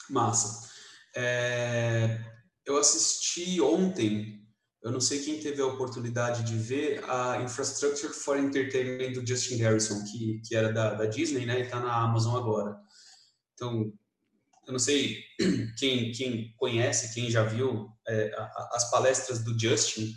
Massa. 0.09 0.69
É, 1.15 2.19
eu 2.65 2.77
assisti 2.77 3.61
ontem, 3.61 4.43
eu 4.81 4.91
não 4.91 4.99
sei 4.99 5.19
quem 5.19 5.39
teve 5.39 5.61
a 5.61 5.65
oportunidade 5.67 6.43
de 6.43 6.57
ver, 6.57 7.03
a 7.09 7.41
Infrastructure 7.41 8.11
for 8.11 8.37
Entertainment 8.37 9.13
do 9.13 9.25
Justin 9.25 9.57
Garrison, 9.57 10.03
que, 10.05 10.41
que 10.45 10.55
era 10.55 10.71
da, 10.73 10.95
da 10.95 11.05
Disney, 11.05 11.45
né? 11.45 11.59
E 11.59 11.67
tá 11.67 11.79
na 11.79 11.93
Amazon 11.93 12.35
agora. 12.35 12.75
Então, 13.53 13.93
eu 14.65 14.71
não 14.71 14.79
sei 14.79 15.23
quem, 15.77 16.11
quem 16.11 16.53
conhece, 16.57 17.13
quem 17.13 17.29
já 17.29 17.43
viu 17.43 17.89
é, 18.07 18.31
as 18.71 18.89
palestras 18.89 19.43
do 19.43 19.57
Justin. 19.59 20.13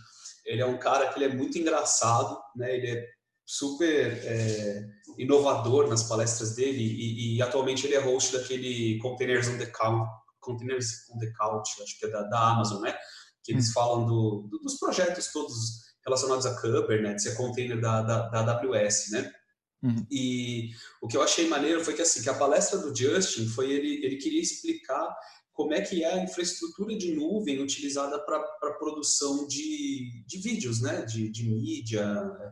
Ele 0.47 0.63
é 0.63 0.67
um 0.67 0.79
cara 0.79 1.09
que 1.09 1.19
ele 1.19 1.33
é 1.33 1.35
muito 1.35 1.59
engraçado, 1.59 2.39
né? 2.55 2.75
Ele 2.77 2.87
é 2.87 3.07
super 3.45 4.21
é, 4.25 4.85
inovador 5.19 5.89
nas 5.89 6.05
palestras 6.05 6.55
dele 6.55 6.83
e, 6.83 7.37
e, 7.37 7.43
atualmente 7.43 7.87
ele 7.87 7.95
é 7.95 8.01
host 8.01 8.37
daquele 8.37 8.99
Containers 8.99 9.49
on 9.49 9.59
the 9.59 9.67
Couch, 9.67 10.09
Containers 10.41 11.09
on 11.15 11.19
the 11.19 11.31
Couch, 11.33 11.83
acho 11.83 11.99
que 11.99 12.07
é 12.07 12.11
da, 12.11 12.23
da 12.23 12.53
Amazon, 12.53 12.83
né? 12.83 12.97
Que 13.45 13.53
eles 13.53 13.69
hum. 13.71 13.73
falam 13.73 14.07
do, 14.07 14.49
do, 14.51 14.59
dos 14.59 14.79
projetos 14.79 15.31
todos 15.33 15.87
relacionados 16.05 16.47
a 16.47 16.61
Kubernetes, 16.61 17.27
a 17.27 17.37
container 17.37 17.81
da, 17.81 18.03
da, 18.03 18.29
da 18.29 18.53
AWS, 18.53 19.11
né? 19.11 19.33
Uhum. 19.83 20.07
E 20.11 20.71
o 21.03 21.07
que 21.07 21.17
eu 21.17 21.23
achei 21.23 21.49
maneiro 21.49 21.85
foi 21.85 21.95
que 21.95 22.03
assim 22.03 22.23
que 22.23 22.31
a 22.31 22.35
palestra 22.35 22.79
do 22.79 22.97
Justin 22.97 23.47
foi 23.49 23.71
ele 23.71 24.05
ele 24.05 24.17
queria 24.17 24.41
explicar 24.41 25.15
como 25.57 25.73
é 25.73 25.81
que 25.81 26.05
é 26.05 26.13
a 26.13 26.23
infraestrutura 26.23 26.95
de 26.97 27.15
nuvem 27.15 27.63
utilizada 27.63 28.19
para 28.19 28.75
produção 28.75 29.49
de, 29.49 30.23
de 30.27 30.39
vídeos, 30.39 30.83
né? 30.83 31.03
De, 31.07 31.31
de 31.31 31.49
mídia. 31.49 32.07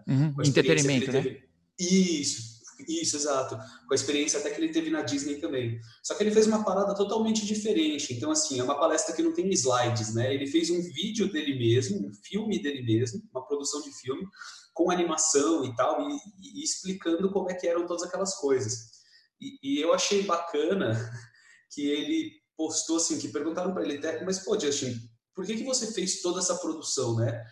Uhum. 0.09 0.35
Entretenimento, 0.43 1.13
né? 1.13 1.43
Isso, 1.79 2.63
isso, 2.89 3.15
exato. 3.15 3.57
Com 3.87 3.93
a 3.93 3.95
experiência 3.95 4.39
até 4.39 4.49
que 4.49 4.59
ele 4.59 4.73
teve 4.73 4.89
na 4.89 5.03
Disney 5.03 5.37
também. 5.37 5.79
Só 6.03 6.15
que 6.15 6.23
ele 6.23 6.31
fez 6.31 6.47
uma 6.47 6.65
parada 6.65 6.95
totalmente 6.95 7.45
diferente. 7.45 8.15
Então, 8.15 8.31
assim, 8.31 8.59
é 8.59 8.65
uma 8.65 8.79
palestra 8.79 9.15
que 9.15 9.23
não 9.23 9.35
tem 9.35 9.51
slides, 9.51 10.15
né? 10.15 10.33
Ele 10.33 10.47
fez 10.47 10.71
um 10.71 10.81
vídeo 10.81 11.31
dele 11.31 11.59
mesmo, 11.59 12.09
um 12.09 12.13
filme 12.15 12.59
dele 12.59 12.83
mesmo, 12.83 13.23
uma 13.31 13.47
produção 13.47 13.83
de 13.83 13.93
filme, 14.01 14.27
com 14.73 14.91
animação 14.91 15.63
e 15.67 15.77
tal, 15.77 16.09
e, 16.09 16.17
e 16.41 16.65
explicando 16.65 17.31
como 17.31 17.51
é 17.51 17.55
que 17.55 17.67
eram 17.69 17.87
todas 17.87 18.03
aquelas 18.03 18.35
coisas. 18.37 18.95
E, 19.39 19.59
e 19.63 19.81
eu 19.83 19.93
achei 19.93 20.23
bacana 20.23 20.99
que 21.71 21.87
ele 21.87 22.44
postou 22.57 22.97
assim, 22.97 23.19
que 23.19 23.29
perguntaram 23.29 23.73
para 23.73 23.83
ele, 23.83 24.01
mas 24.25 24.39
pô, 24.41 24.59
Justin, 24.59 24.95
por 25.35 25.45
que, 25.45 25.57
que 25.57 25.65
você 25.65 25.93
fez 25.93 26.21
toda 26.23 26.41
essa 26.41 26.57
produção, 26.57 27.17
né? 27.17 27.45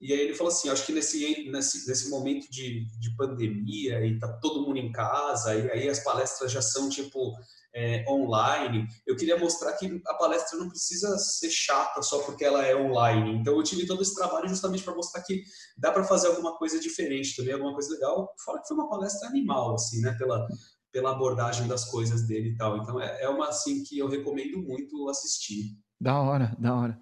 E 0.00 0.12
aí 0.14 0.20
ele 0.20 0.34
falou 0.34 0.50
assim, 0.50 0.70
acho 0.70 0.86
que 0.86 0.92
nesse, 0.92 1.50
nesse, 1.50 1.86
nesse 1.86 2.08
momento 2.08 2.50
de, 2.50 2.86
de 2.98 3.14
pandemia 3.16 4.04
e 4.04 4.18
tá 4.18 4.28
todo 4.40 4.66
mundo 4.66 4.78
em 4.78 4.90
casa, 4.90 5.54
e 5.54 5.70
aí 5.70 5.88
as 5.88 6.02
palestras 6.02 6.50
já 6.50 6.62
são 6.62 6.88
tipo 6.88 7.34
é, 7.74 8.04
online, 8.08 8.86
eu 9.06 9.14
queria 9.14 9.38
mostrar 9.38 9.72
que 9.74 10.00
a 10.06 10.14
palestra 10.14 10.58
não 10.58 10.68
precisa 10.68 11.16
ser 11.18 11.50
chata 11.50 12.02
só 12.02 12.20
porque 12.22 12.44
ela 12.44 12.64
é 12.64 12.74
online. 12.74 13.36
Então 13.36 13.54
eu 13.56 13.62
tive 13.62 13.86
todo 13.86 14.02
esse 14.02 14.14
trabalho 14.14 14.48
justamente 14.48 14.82
para 14.82 14.94
mostrar 14.94 15.22
que 15.22 15.42
dá 15.76 15.92
para 15.92 16.04
fazer 16.04 16.28
alguma 16.28 16.56
coisa 16.56 16.80
diferente 16.80 17.36
também, 17.36 17.52
alguma 17.52 17.74
coisa 17.74 17.92
legal. 17.92 18.34
Fora 18.44 18.60
que 18.60 18.68
foi 18.68 18.76
uma 18.76 18.88
palestra 18.88 19.28
animal, 19.28 19.74
assim, 19.74 20.00
né? 20.00 20.16
Pela, 20.18 20.46
pela 20.92 21.12
abordagem 21.12 21.66
das 21.68 21.84
coisas 21.84 22.26
dele 22.26 22.50
e 22.50 22.56
tal. 22.56 22.78
Então 22.78 23.00
é, 23.00 23.22
é 23.22 23.28
uma 23.28 23.48
assim 23.48 23.82
que 23.84 23.98
eu 23.98 24.08
recomendo 24.08 24.62
muito 24.62 25.08
assistir. 25.08 25.76
Da 26.00 26.20
hora, 26.20 26.56
da 26.58 26.74
hora. 26.74 27.00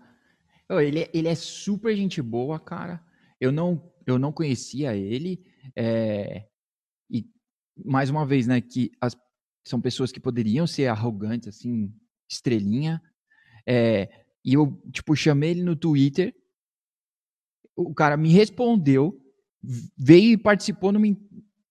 Ele, 0.71 1.01
é, 1.01 1.11
ele 1.15 1.29
é 1.29 1.35
super 1.35 1.97
gente 1.97 2.21
boa, 2.21 2.59
cara. 2.59 3.03
Eu 3.41 3.51
não, 3.51 3.91
eu 4.07 4.19
não 4.19 4.33
conhecia 4.33 4.95
ele. 4.95 5.43
É, 5.75 6.47
e 7.11 7.27
mais 7.85 8.11
uma 8.11 8.27
vez, 8.27 8.47
né, 8.47 8.61
que 8.61 8.91
as, 9.01 9.17
são 9.67 9.81
pessoas 9.81 10.13
que 10.13 10.21
poderiam 10.21 10.67
ser 10.67 10.89
arrogantes, 10.89 11.49
assim, 11.49 11.93
estrelinha. 12.29 13.01
É, 13.67 14.09
e 14.45 14.55
eu, 14.55 14.83
tipo, 14.93 15.15
chamei 15.17 15.51
ele 15.51 15.63
no 15.63 15.77
Twitter. 15.77 16.35
O 17.75 17.95
cara 17.95 18.17
me 18.17 18.31
respondeu, 18.31 19.19
veio 19.97 20.33
e 20.33 20.37
participou 20.37 20.93
numa, 20.93 21.07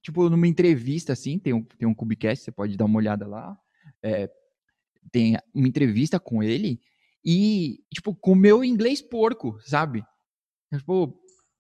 tipo, 0.07 0.29
numa 0.29 0.47
entrevista, 0.47 1.11
assim, 1.11 1.37
tem 1.37 1.53
um, 1.53 1.61
tem 1.61 1.85
um 1.85 1.93
Cubicast, 1.93 2.45
você 2.45 2.51
pode 2.51 2.77
dar 2.77 2.85
uma 2.85 2.97
olhada 2.97 3.27
lá. 3.27 3.59
É, 4.01 4.31
tem 5.11 5.37
uma 5.53 5.67
entrevista 5.67 6.17
com 6.17 6.41
ele 6.41 6.79
e, 7.23 7.83
tipo, 7.93 8.15
com 8.15 8.33
meu 8.33 8.63
inglês 8.63 9.01
porco, 9.01 9.59
sabe? 9.65 10.05
Tipo, 10.73 11.13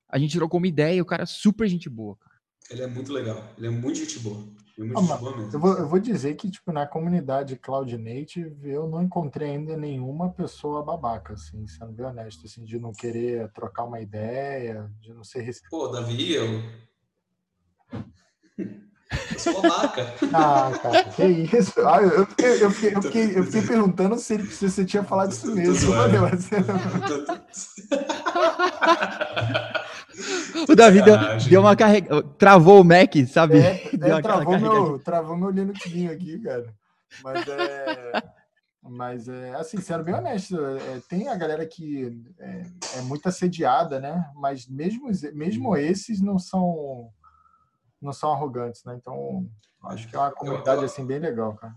a 0.09 0.17
gente 0.17 0.37
trocou 0.37 0.59
uma 0.59 0.67
ideia 0.67 0.95
e 0.95 1.01
o 1.01 1.05
cara 1.05 1.23
é 1.23 1.25
super 1.25 1.67
gente 1.67 1.89
boa, 1.89 2.15
cara. 2.15 2.37
Ele 2.69 2.83
é 2.83 2.87
muito 2.87 3.11
legal, 3.11 3.53
ele 3.57 3.67
é 3.67 3.69
muito 3.69 3.99
gente 3.99 4.19
boa. 4.19 4.47
É 4.77 4.81
muito 4.81 4.97
ah, 4.97 5.01
gente 5.01 5.19
boa 5.19 5.37
mesmo. 5.37 5.51
Eu 5.53 5.59
vou, 5.59 5.77
eu 5.79 5.89
vou 5.89 5.99
dizer 5.99 6.35
que, 6.35 6.49
tipo, 6.49 6.71
na 6.71 6.87
comunidade 6.87 7.57
Cloud 7.57 7.97
Native, 7.97 8.69
eu 8.69 8.87
não 8.87 9.03
encontrei 9.03 9.49
ainda 9.51 9.75
nenhuma 9.75 10.31
pessoa 10.31 10.83
babaca, 10.83 11.33
assim, 11.33 11.67
sendo 11.67 11.91
bem 11.91 12.05
honesto, 12.05 12.45
assim, 12.45 12.63
de 12.63 12.79
não 12.79 12.93
querer 12.93 13.51
trocar 13.51 13.83
uma 13.83 13.99
ideia, 13.99 14.89
de 15.01 15.13
não 15.13 15.25
ser... 15.25 15.53
Pô, 15.69 15.89
Davi, 15.89 16.31
eu 16.31 16.61
eu 18.57 19.39
sou 19.39 19.61
babaca. 19.61 20.13
Ah, 20.33 20.71
cara, 20.81 21.03
que 21.05 21.23
isso? 21.23 21.73
Ah, 21.87 22.01
eu, 22.01 22.25
fiquei, 22.25 22.63
eu, 22.63 22.71
fiquei, 22.71 22.95
eu, 22.95 23.01
fiquei, 23.01 23.37
eu 23.37 23.43
fiquei 23.43 23.61
perguntando 23.61 24.17
se, 24.17 24.37
se 24.47 24.69
você 24.69 24.83
tinha 24.83 25.03
falado 25.03 25.31
isso 25.31 25.53
mesmo. 25.55 25.93
o 30.67 30.75
Davi 30.75 31.01
deu, 31.01 31.15
deu, 31.49 31.61
uma 31.61 31.75
carrega. 31.75 32.21
Travou 32.37 32.81
o 32.81 32.83
Mac, 32.83 33.13
sabe? 33.27 33.59
É, 33.59 33.89
é 33.93 34.21
travou, 34.21 34.59
meu, 34.59 34.99
travou 34.99 35.37
meu 35.37 35.49
Linuxinho 35.51 36.11
aqui, 36.11 36.39
cara. 36.39 36.65
Mas 37.23 37.47
é. 37.47 38.23
Mas 38.89 39.27
é 39.27 39.53
assim, 39.55 39.81
sendo 39.81 40.03
bem 40.03 40.15
honesto, 40.15 40.57
é, 40.57 41.01
tem 41.09 41.27
a 41.27 41.35
galera 41.35 41.65
que 41.65 42.23
é, 42.39 42.63
é, 42.97 43.01
muito 43.01 43.27
assediada, 43.27 43.99
né? 43.99 44.31
Mas 44.35 44.65
mesmo, 44.65 45.09
mesmo 45.33 45.75
esses 45.75 46.21
não 46.21 46.39
são 46.39 47.09
não 48.01 48.13
são 48.13 48.31
arrogantes, 48.31 48.83
né? 48.83 48.97
Então, 48.99 49.49
acho 49.85 50.07
que 50.07 50.15
é 50.15 50.19
uma 50.19 50.31
comunidade 50.31 50.85
assim 50.85 51.05
bem 51.05 51.19
legal, 51.19 51.55
cara. 51.55 51.75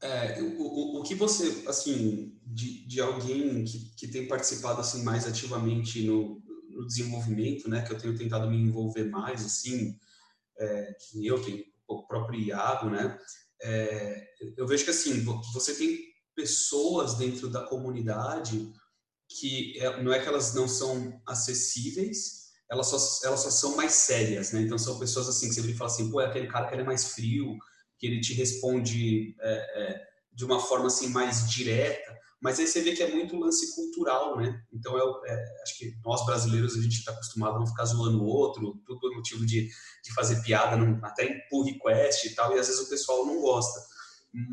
É, 0.00 0.42
o, 0.42 0.98
o 0.98 1.02
que 1.04 1.14
você, 1.14 1.64
assim, 1.68 2.36
de, 2.44 2.86
de 2.88 3.00
alguém 3.00 3.64
que, 3.64 3.94
que 3.94 4.08
tem 4.08 4.26
participado 4.26 4.80
assim 4.80 5.04
mais 5.04 5.26
ativamente 5.26 6.04
no, 6.04 6.42
no 6.70 6.86
desenvolvimento, 6.86 7.70
né, 7.70 7.82
que 7.82 7.92
eu 7.92 7.98
tenho 7.98 8.18
tentado 8.18 8.50
me 8.50 8.56
envolver 8.56 9.04
mais, 9.04 9.44
assim, 9.44 9.96
é, 10.58 10.92
que 10.94 11.24
eu 11.24 11.40
tenho 11.40 11.64
o 11.86 12.04
próprio 12.06 12.40
Iago, 12.40 12.90
né, 12.90 13.16
é, 13.62 14.26
eu 14.56 14.66
vejo 14.66 14.84
que 14.84 14.90
assim 14.90 15.24
você 15.54 15.74
tem 15.76 16.00
pessoas 16.34 17.16
dentro 17.16 17.48
da 17.48 17.64
comunidade 17.64 18.72
que 19.28 19.78
é, 19.78 20.02
não 20.02 20.12
é 20.12 20.18
que 20.18 20.28
elas 20.28 20.52
não 20.54 20.66
são 20.66 21.20
acessíveis, 21.26 22.41
elas 22.72 22.86
só, 22.86 23.26
elas 23.28 23.40
só 23.40 23.50
são 23.50 23.76
mais 23.76 23.92
sérias, 23.92 24.52
né? 24.52 24.62
Então 24.62 24.78
são 24.78 24.98
pessoas 24.98 25.28
assim 25.28 25.48
que 25.48 25.54
você 25.54 25.60
vê 25.60 25.72
e 25.72 25.76
fala 25.76 25.90
assim, 25.90 26.10
pô, 26.10 26.22
é 26.22 26.26
aquele 26.26 26.46
cara 26.46 26.66
que 26.66 26.74
ele 26.74 26.80
é 26.80 26.86
mais 26.86 27.12
frio, 27.12 27.58
que 27.98 28.06
ele 28.06 28.18
te 28.18 28.32
responde 28.32 29.36
é, 29.42 29.82
é, 29.82 30.02
de 30.32 30.42
uma 30.46 30.58
forma 30.58 30.86
assim 30.86 31.08
mais 31.08 31.50
direta, 31.50 32.18
mas 32.40 32.58
aí 32.58 32.66
você 32.66 32.80
vê 32.80 32.94
que 32.94 33.02
é 33.02 33.14
muito 33.14 33.38
lance 33.38 33.74
cultural, 33.74 34.38
né? 34.38 34.58
Então 34.72 34.96
é, 34.96 35.30
é 35.30 35.62
acho 35.62 35.76
que 35.76 35.92
nós 36.02 36.24
brasileiros 36.24 36.74
a 36.74 36.80
gente 36.80 36.96
está 36.96 37.12
acostumado 37.12 37.56
a 37.56 37.58
não 37.58 37.66
ficar 37.66 37.84
zoando 37.84 38.22
o 38.22 38.26
outro, 38.26 38.80
tudo 38.86 38.98
por 38.98 39.14
motivo 39.14 39.44
de, 39.44 39.68
de 40.02 40.14
fazer 40.14 40.42
piada, 40.42 40.76
até 41.02 41.26
em 41.26 41.38
pull 41.50 41.64
request 41.64 42.26
e 42.26 42.34
tal, 42.34 42.56
e 42.56 42.58
às 42.58 42.68
vezes 42.68 42.80
o 42.80 42.88
pessoal 42.88 43.26
não 43.26 43.38
gosta. 43.42 43.78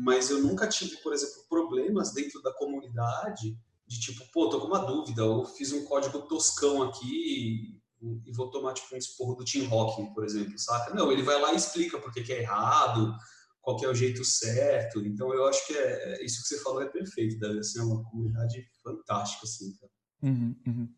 mas 0.04 0.28
eu 0.28 0.42
nunca 0.42 0.68
tive, 0.68 0.94
por 0.98 1.14
exemplo, 1.14 1.42
problemas 1.48 2.12
dentro 2.12 2.42
da 2.42 2.52
comunidade 2.52 3.56
de 3.86 3.98
tipo, 3.98 4.30
pô, 4.30 4.50
tô 4.50 4.60
com 4.60 4.66
uma 4.66 4.84
dúvida, 4.84 5.22
eu 5.22 5.42
fiz 5.46 5.72
um 5.72 5.86
código 5.86 6.20
toscão 6.28 6.82
aqui 6.82 7.79
e 8.02 8.32
vou 8.32 8.50
tomar 8.50 8.72
tipo 8.72 8.94
um 8.94 8.98
esporro 8.98 9.34
do 9.34 9.44
Tim 9.44 9.66
Hawking, 9.66 10.12
por 10.14 10.24
exemplo, 10.24 10.58
saca? 10.58 10.94
Não, 10.94 11.12
ele 11.12 11.22
vai 11.22 11.40
lá 11.40 11.52
e 11.52 11.56
explica 11.56 11.98
por 11.98 12.12
que, 12.12 12.22
que 12.22 12.32
é 12.32 12.40
errado, 12.40 13.14
qual 13.60 13.76
que 13.76 13.84
é 13.84 13.88
o 13.88 13.94
jeito 13.94 14.24
certo. 14.24 15.04
Então 15.04 15.32
eu 15.34 15.46
acho 15.46 15.66
que 15.66 15.74
é, 15.74 16.14
é 16.14 16.24
isso 16.24 16.42
que 16.42 16.48
você 16.48 16.62
falou 16.62 16.82
é 16.82 16.88
perfeito, 16.88 17.38
deve 17.38 17.62
ser 17.62 17.80
uma 17.80 18.02
comunidade 18.04 18.66
fantástica, 18.82 19.44
assim, 19.44 19.76
cara. 19.76 19.92
Uhum, 20.22 20.56
uhum. 20.66 20.94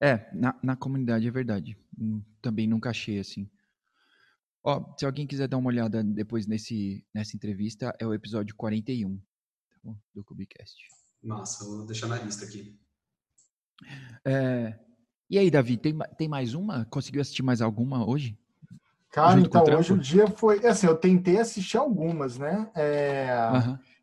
É, 0.00 0.30
na, 0.34 0.58
na 0.62 0.76
comunidade 0.76 1.26
é 1.26 1.30
verdade. 1.30 1.78
Hum, 1.98 2.22
também 2.40 2.66
nunca 2.66 2.90
achei 2.90 3.18
assim. 3.18 3.48
Ó, 4.64 4.94
se 4.96 5.04
alguém 5.04 5.26
quiser 5.26 5.48
dar 5.48 5.58
uma 5.58 5.68
olhada 5.68 6.02
depois 6.02 6.46
nesse, 6.46 7.04
nessa 7.14 7.36
entrevista, 7.36 7.94
é 7.98 8.06
o 8.06 8.14
episódio 8.14 8.54
41 8.56 9.20
tá 9.82 9.94
do 10.14 10.24
Cubicast. 10.24 10.76
Massa, 11.22 11.64
vou 11.64 11.84
deixar 11.84 12.06
na 12.06 12.16
lista 12.16 12.44
aqui. 12.44 12.78
É, 14.24 14.78
e 15.32 15.38
aí, 15.38 15.50
Davi, 15.50 15.78
tem, 15.78 15.96
tem 16.18 16.28
mais 16.28 16.52
uma? 16.52 16.86
Conseguiu 16.90 17.22
assistir 17.22 17.42
mais 17.42 17.62
alguma 17.62 18.06
hoje? 18.06 18.38
Cara, 19.10 19.40
então, 19.40 19.64
hoje 19.78 19.94
o 19.94 19.98
dia 19.98 20.26
foi. 20.26 20.62
Assim, 20.66 20.86
eu 20.86 20.94
tentei 20.94 21.38
assistir 21.38 21.78
algumas, 21.78 22.36
né? 22.36 22.70
É. 22.74 23.28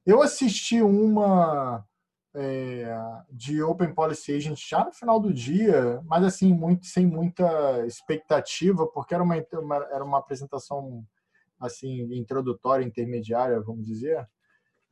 Eu 0.04 0.24
assisti 0.24 0.82
uma 0.82 1.86
é, 2.34 2.92
de 3.30 3.62
Open 3.62 3.94
Policy 3.94 4.38
Agent 4.38 4.60
já 4.68 4.84
no 4.84 4.92
final 4.92 5.20
do 5.20 5.32
dia, 5.32 6.02
mas 6.06 6.24
assim, 6.24 6.52
muito, 6.52 6.88
sem 6.88 7.06
muita 7.06 7.86
expectativa, 7.86 8.88
porque 8.88 9.14
era 9.14 9.24
uma, 9.24 9.36
uma, 9.54 9.76
era 9.92 10.04
uma 10.04 10.18
apresentação 10.18 11.06
assim 11.60 12.12
introdutória, 12.12 12.84
intermediária, 12.84 13.62
vamos 13.62 13.86
dizer. 13.86 14.28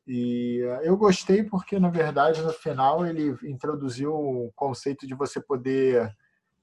E 0.08 0.60
eu 0.84 0.96
gostei 0.96 1.44
porque, 1.44 1.80
na 1.80 1.90
verdade, 1.90 2.44
no 2.44 2.54
final 2.54 3.08
ele 3.08 3.36
introduziu 3.44 4.14
o 4.14 4.52
conceito 4.56 5.08
de 5.08 5.16
você 5.16 5.42
poder 5.42 6.16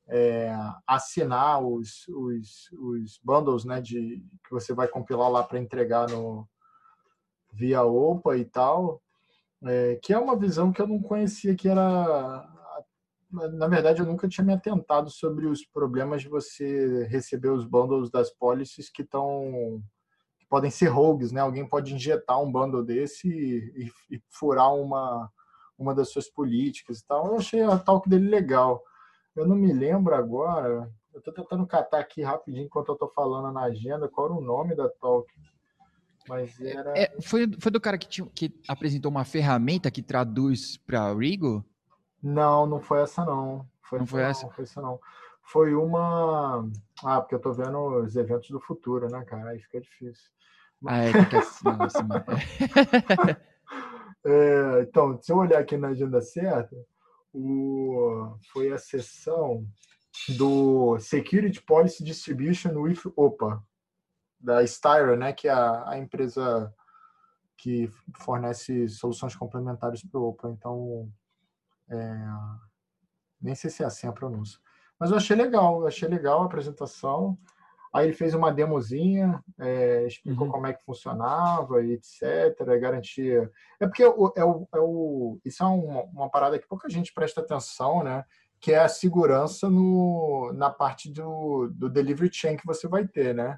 é, 0.09 0.55
assinar 0.87 1.63
os, 1.63 2.07
os, 2.09 2.71
os 2.73 3.21
bundles 3.23 3.65
né, 3.65 3.81
de, 3.81 4.25
que 4.45 4.51
você 4.51 4.75
vai 4.75 4.89
compilar 4.89 5.31
lá 5.31 5.43
para 5.43 5.59
entregar 5.59 6.09
no, 6.09 6.47
via 7.53 7.83
OPA 7.83 8.37
e 8.37 8.45
tal, 8.45 9.01
é, 9.65 9.99
que 10.03 10.13
é 10.13 10.19
uma 10.19 10.37
visão 10.37 10.73
que 10.73 10.83
eu 10.83 10.87
não 10.87 11.01
conhecia, 11.01 11.55
que 11.55 11.69
era. 11.69 12.51
Na 13.31 13.67
verdade, 13.67 14.01
eu 14.01 14.07
nunca 14.07 14.29
tinha 14.29 14.45
me 14.45 14.53
atentado 14.53 15.11
sobre 15.11 15.47
os 15.47 15.65
problemas 15.67 16.23
de 16.23 16.29
você 16.29 17.05
receber 17.07 17.51
os 17.51 17.65
bundles 17.65 18.09
das 18.09 18.31
policies 18.31 18.89
que 18.89 19.03
estão 19.03 19.83
podem 20.49 20.71
ser 20.71 20.87
rogues, 20.87 21.33
né? 21.33 21.41
Alguém 21.41 21.67
pode 21.67 21.93
injetar 21.93 22.41
um 22.41 22.53
bundle 22.53 22.85
desse 22.85 23.29
e, 23.29 23.91
e, 24.11 24.17
e, 24.17 24.23
furar 24.31 24.73
uma, 24.73 25.29
uma 25.77 25.93
das 25.93 26.11
suas 26.11 26.29
políticas 26.29 27.01
e 27.01 27.07
tal. 27.07 27.27
Eu 27.27 27.37
achei 27.37 27.61
a 27.63 27.77
talk 27.77 28.09
dele 28.09 28.29
legal. 28.29 28.81
Eu 29.35 29.47
não 29.47 29.57
me 29.57 29.73
lembro 29.73 30.15
agora, 30.15 30.91
eu 31.13 31.19
estou 31.19 31.33
tentando 31.35 31.67
catar 31.67 32.01
aqui 32.01 32.23
rapidinho 32.23 32.67
enquanto 32.67 32.89
eu 32.89 32.95
estou 32.95 33.11
falando 33.11 33.53
na 33.53 33.63
agenda 33.63 34.09
qual 34.09 34.27
era 34.27 34.37
o 34.37 34.41
nome 34.41 34.75
da 34.75 34.89
talk. 34.89 35.33
Mas 36.29 36.59
é, 36.61 36.73
era. 36.73 36.99
É, 36.99 37.21
foi, 37.21 37.51
foi 37.61 37.71
do 37.71 37.81
cara 37.81 37.99
que, 37.99 38.09
tinha, 38.09 38.27
que 38.35 38.53
apresentou 38.67 39.11
uma 39.11 39.25
ferramenta 39.25 39.91
que 39.91 40.03
traduz 40.03 40.77
para 40.77 41.13
Rigo? 41.13 41.65
Não, 42.23 42.67
não 42.67 42.81
foi 42.81 43.03
essa 43.03 43.25
não. 43.25 43.67
Foi 43.83 43.99
não 43.99 44.07
foi 44.07 44.23
não, 44.23 44.29
essa? 44.29 44.47
Não 44.47 44.53
foi 44.53 44.65
essa 44.65 44.81
não. 44.81 44.99
Foi 45.43 45.75
uma. 45.75 46.67
Ah, 47.05 47.21
porque 47.21 47.35
eu 47.35 47.41
tô 47.41 47.53
vendo 47.53 47.79
os 48.03 48.17
eventos 48.17 48.49
do 48.49 48.61
futuro, 48.61 49.09
né, 49.11 49.23
cara? 49.25 49.51
Aí 49.51 49.61
fica 49.61 49.81
difícil. 49.81 50.31
Ah, 50.87 50.99
é, 50.99 51.13
fica 51.13 51.39
assim, 51.39 51.69
assim 51.81 52.05
é, 54.25 54.83
então, 54.83 55.21
se 55.21 55.33
eu 55.33 55.37
olhar 55.37 55.61
aqui 55.61 55.77
na 55.77 55.89
agenda 55.89 56.21
certa, 56.21 56.77
o, 57.35 58.39
foi 58.53 58.73
a 58.73 58.79
sessão 58.79 59.67
do 60.37 60.99
Security 61.01 61.61
Policy 61.61 62.05
Distribution 62.05 62.71
with 62.81 63.01
OPA, 63.17 63.63
da 64.39 64.63
Styra, 64.63 65.17
né, 65.17 65.33
que 65.33 65.49
é 65.49 65.51
a, 65.51 65.91
a 65.91 65.99
empresa 65.99 66.73
que 67.57 67.91
fornece 68.19 68.89
soluções 68.89 69.35
complementares 69.35 70.03
para 70.03 70.21
o 70.21 70.29
OPA. 70.29 70.51
Então, 70.51 71.11
é, 71.89 72.27
nem 73.41 73.55
sei 73.55 73.71
se 73.71 73.83
é 73.83 73.87
assim 73.87 74.07
a 74.07 74.13
pronúncia. 74.13 74.61
Mas 74.99 75.11
eu 75.11 75.17
achei 75.17 75.37
legal, 75.37 75.81
eu 75.81 75.87
achei 75.87 76.09
legal 76.09 76.43
a 76.43 76.47
apresentação. 76.47 77.39
Aí 77.95 78.07
ele 78.07 78.13
fez 78.13 78.35
uma 78.35 78.53
demozinha, 78.53 79.41
é, 79.57 80.05
explicou 80.05 80.49
uhum. 80.49 80.53
como 80.53 80.67
é 80.67 80.73
que 80.73 80.83
funcionava 80.83 81.81
e 81.81 81.93
etc, 81.93 82.59
garantia. 82.81 83.49
É 83.79 83.87
porque 83.87 84.05
o, 84.05 84.33
é 84.35 84.45
o, 84.45 84.69
é 84.75 84.81
o, 84.81 85.39
isso 85.45 85.63
é 85.63 85.67
uma, 85.67 86.03
uma, 86.03 86.29
parada 86.29 86.59
que 86.59 86.67
pouca 86.67 86.91
gente 86.91 87.15
presta 87.15 87.41
atenção, 87.41 88.03
né? 88.03 88.25
Que 88.61 88.73
é 88.73 88.81
a 88.81 88.89
segurança 88.89 89.71
no, 89.71 90.53
na 90.55 90.71
parte 90.71 91.09
do, 91.09 91.69
do 91.69 91.89
delivery 91.89 92.31
chain 92.33 92.57
que 92.57 92.67
você 92.67 92.89
vai 92.89 93.07
ter, 93.07 93.33
né? 93.33 93.57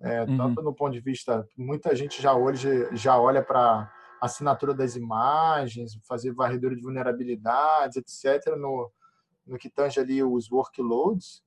É, 0.00 0.22
uhum. 0.22 0.36
Tanto 0.36 0.62
no 0.62 0.72
ponto 0.72 0.92
de 0.92 1.00
vista, 1.00 1.44
muita 1.58 1.94
gente 1.96 2.22
já 2.22 2.34
hoje 2.34 2.88
já 2.94 3.18
olha 3.18 3.42
para 3.42 3.92
assinatura 4.20 4.72
das 4.72 4.94
imagens, 4.94 5.98
fazer 6.06 6.32
varredura 6.32 6.76
de 6.76 6.82
vulnerabilidades, 6.82 7.96
etc. 7.96 8.54
No, 8.56 8.88
no 9.44 9.58
que 9.58 9.68
tange 9.68 9.98
ali 9.98 10.22
os 10.22 10.48
workloads 10.52 11.42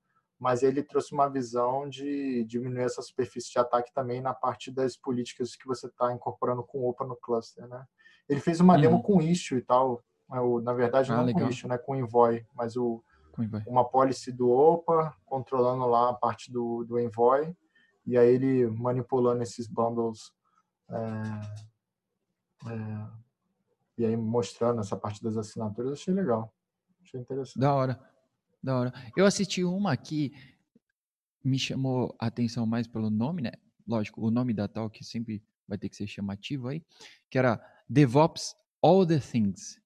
mas 0.45 0.61
ele 0.61 0.83
trouxe 0.83 1.11
uma 1.11 1.27
visão 1.27 1.89
de 1.89 2.43
diminuir 2.43 2.83
essa 2.83 3.01
superfície 3.01 3.51
de 3.51 3.57
ataque 3.57 3.91
também 3.91 4.21
na 4.21 4.31
parte 4.31 4.69
das 4.69 4.95
políticas 4.95 5.55
que 5.55 5.65
você 5.65 5.87
está 5.87 6.13
incorporando 6.13 6.63
com 6.63 6.87
OPA 6.87 7.03
no 7.03 7.15
cluster, 7.15 7.67
né? 7.67 7.83
Ele 8.29 8.39
fez 8.39 8.59
uma 8.59 8.75
uhum. 8.75 8.81
demo 8.81 9.01
com 9.01 9.19
Istio 9.19 9.57
e 9.57 9.63
tal, 9.63 10.03
né? 10.29 10.37
na 10.61 10.71
verdade 10.71 11.11
ah, 11.11 11.17
não 11.17 11.25
legal. 11.25 11.41
com 11.41 11.49
Istio, 11.49 11.67
né? 11.67 11.79
Com 11.79 11.95
Envoy, 11.95 12.45
mas 12.53 12.77
o, 12.77 13.03
uma 13.65 13.89
policy 13.89 14.31
do 14.31 14.51
OPA, 14.51 15.15
controlando 15.25 15.87
lá 15.87 16.11
a 16.11 16.13
parte 16.13 16.51
do, 16.51 16.83
do 16.83 16.99
Envoy, 16.99 17.51
e 18.05 18.15
aí 18.15 18.29
ele 18.29 18.67
manipulando 18.67 19.41
esses 19.41 19.67
bundles 19.67 20.31
é, 20.91 20.95
é, 22.69 23.07
e 23.97 24.05
aí 24.05 24.15
mostrando 24.15 24.79
essa 24.79 24.95
parte 24.95 25.23
das 25.23 25.37
assinaturas, 25.37 25.93
achei 25.93 26.13
legal. 26.13 26.53
Achei 27.01 27.19
interessante. 27.19 27.57
Da 27.57 27.73
hora. 27.73 27.99
Da 28.65 28.79
hora. 28.79 28.93
Eu 29.15 29.27
assisti 29.27 29.63
uma 29.63 29.95
que 29.95 30.33
me 31.43 31.59
chamou 31.59 32.15
a 32.19 32.25
atenção 32.25 32.65
mais 32.65 32.87
pelo 32.87 33.11
nome, 33.11 33.43
né? 33.43 33.51
Lógico, 33.87 34.25
o 34.25 34.31
nome 34.31 34.55
da 34.55 34.67
talk 34.67 35.03
sempre 35.03 35.43
vai 35.67 35.77
ter 35.77 35.87
que 35.87 35.95
ser 35.95 36.07
chamativo 36.07 36.67
aí, 36.67 36.83
que 37.29 37.37
era 37.37 37.63
DevOps 37.87 38.55
All 38.81 39.05
the 39.05 39.19
Things. 39.19 39.79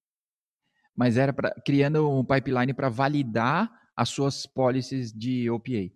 Mas 0.95 1.17
era 1.17 1.33
pra, 1.33 1.51
criando 1.65 2.09
um 2.09 2.23
pipeline 2.23 2.73
para 2.73 2.87
validar 2.87 3.69
as 3.97 4.07
suas 4.07 4.45
policies 4.45 5.11
de 5.11 5.49
OPA. 5.49 5.91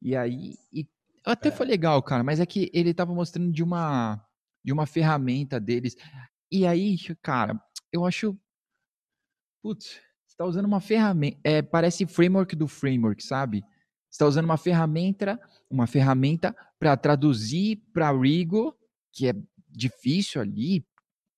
E 0.00 0.16
aí, 0.16 0.54
e 0.72 0.88
até 1.22 1.50
é. 1.50 1.52
foi 1.52 1.66
legal, 1.66 2.02
cara, 2.02 2.24
mas 2.24 2.40
é 2.40 2.46
que 2.46 2.70
ele 2.72 2.92
estava 2.92 3.14
mostrando 3.14 3.52
de 3.52 3.62
uma 3.62 4.26
de 4.64 4.72
uma 4.72 4.86
ferramenta 4.86 5.60
deles. 5.60 5.96
E 6.50 6.66
aí, 6.66 6.96
cara, 7.20 7.62
eu 7.92 8.06
acho 8.06 8.34
putz, 9.62 10.00
está 10.40 10.46
usando 10.46 10.64
uma 10.64 10.80
ferramenta, 10.80 11.38
é, 11.44 11.60
parece 11.60 12.06
framework 12.06 12.56
do 12.56 12.66
framework, 12.66 13.22
sabe? 13.22 13.62
está 14.10 14.26
usando 14.26 14.46
uma 14.46 14.56
ferramenta, 14.56 15.38
uma 15.68 15.86
ferramenta 15.86 16.56
para 16.78 16.96
traduzir 16.96 17.76
para 17.92 18.10
Rigo, 18.10 18.74
que 19.12 19.28
é 19.28 19.34
difícil 19.68 20.40
ali 20.40 20.84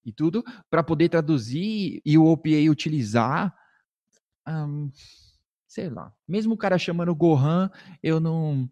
e 0.07 0.13
tudo, 0.13 0.43
para 0.71 0.83
poder 0.83 1.09
traduzir 1.09 2.01
e 2.05 2.17
o 2.17 2.25
OPA 2.25 2.71
utilizar. 2.71 3.55
Hum, 4.49 4.91
sei 5.67 5.91
lá. 5.91 6.15
Mesmo 6.27 6.55
o 6.55 6.57
cara 6.57 6.79
chamando 6.79 7.15
Gohan, 7.15 7.71
eu 8.03 8.21
não, 8.21 8.71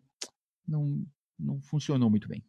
não, 0.67 1.05
não 1.39 1.61
funcionou 1.61 2.09
muito 2.09 2.27
bem. 2.27 2.43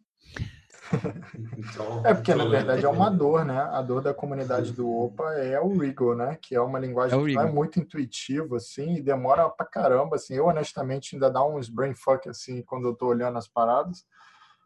Então, 1.57 2.05
é 2.05 2.13
porque 2.13 2.33
na 2.33 2.45
verdade 2.45 2.85
é 2.85 2.89
uma 2.89 3.09
dor, 3.09 3.45
né? 3.45 3.59
A 3.59 3.81
dor 3.81 4.01
da 4.01 4.13
comunidade 4.13 4.71
do 4.73 4.89
Opa 4.89 5.31
é 5.33 5.59
o 5.59 5.67
Wriggle, 5.67 6.15
né? 6.15 6.37
Que 6.41 6.55
é 6.55 6.61
uma 6.61 6.79
linguagem 6.79 7.19
é 7.19 7.23
que 7.23 7.33
não 7.35 7.41
é 7.43 7.51
muito 7.51 7.79
intuitiva, 7.79 8.57
assim, 8.57 8.95
e 8.95 9.01
demora 9.01 9.47
pra 9.49 9.65
caramba, 9.65 10.15
assim. 10.15 10.33
Eu, 10.33 10.47
honestamente, 10.47 11.15
ainda 11.15 11.29
dá 11.29 11.45
uns 11.45 11.69
brain 11.69 11.93
fuck, 11.93 12.27
assim, 12.27 12.61
quando 12.63 12.87
eu 12.87 12.95
tô 12.95 13.07
olhando 13.07 13.37
as 13.37 13.47
paradas, 13.47 14.05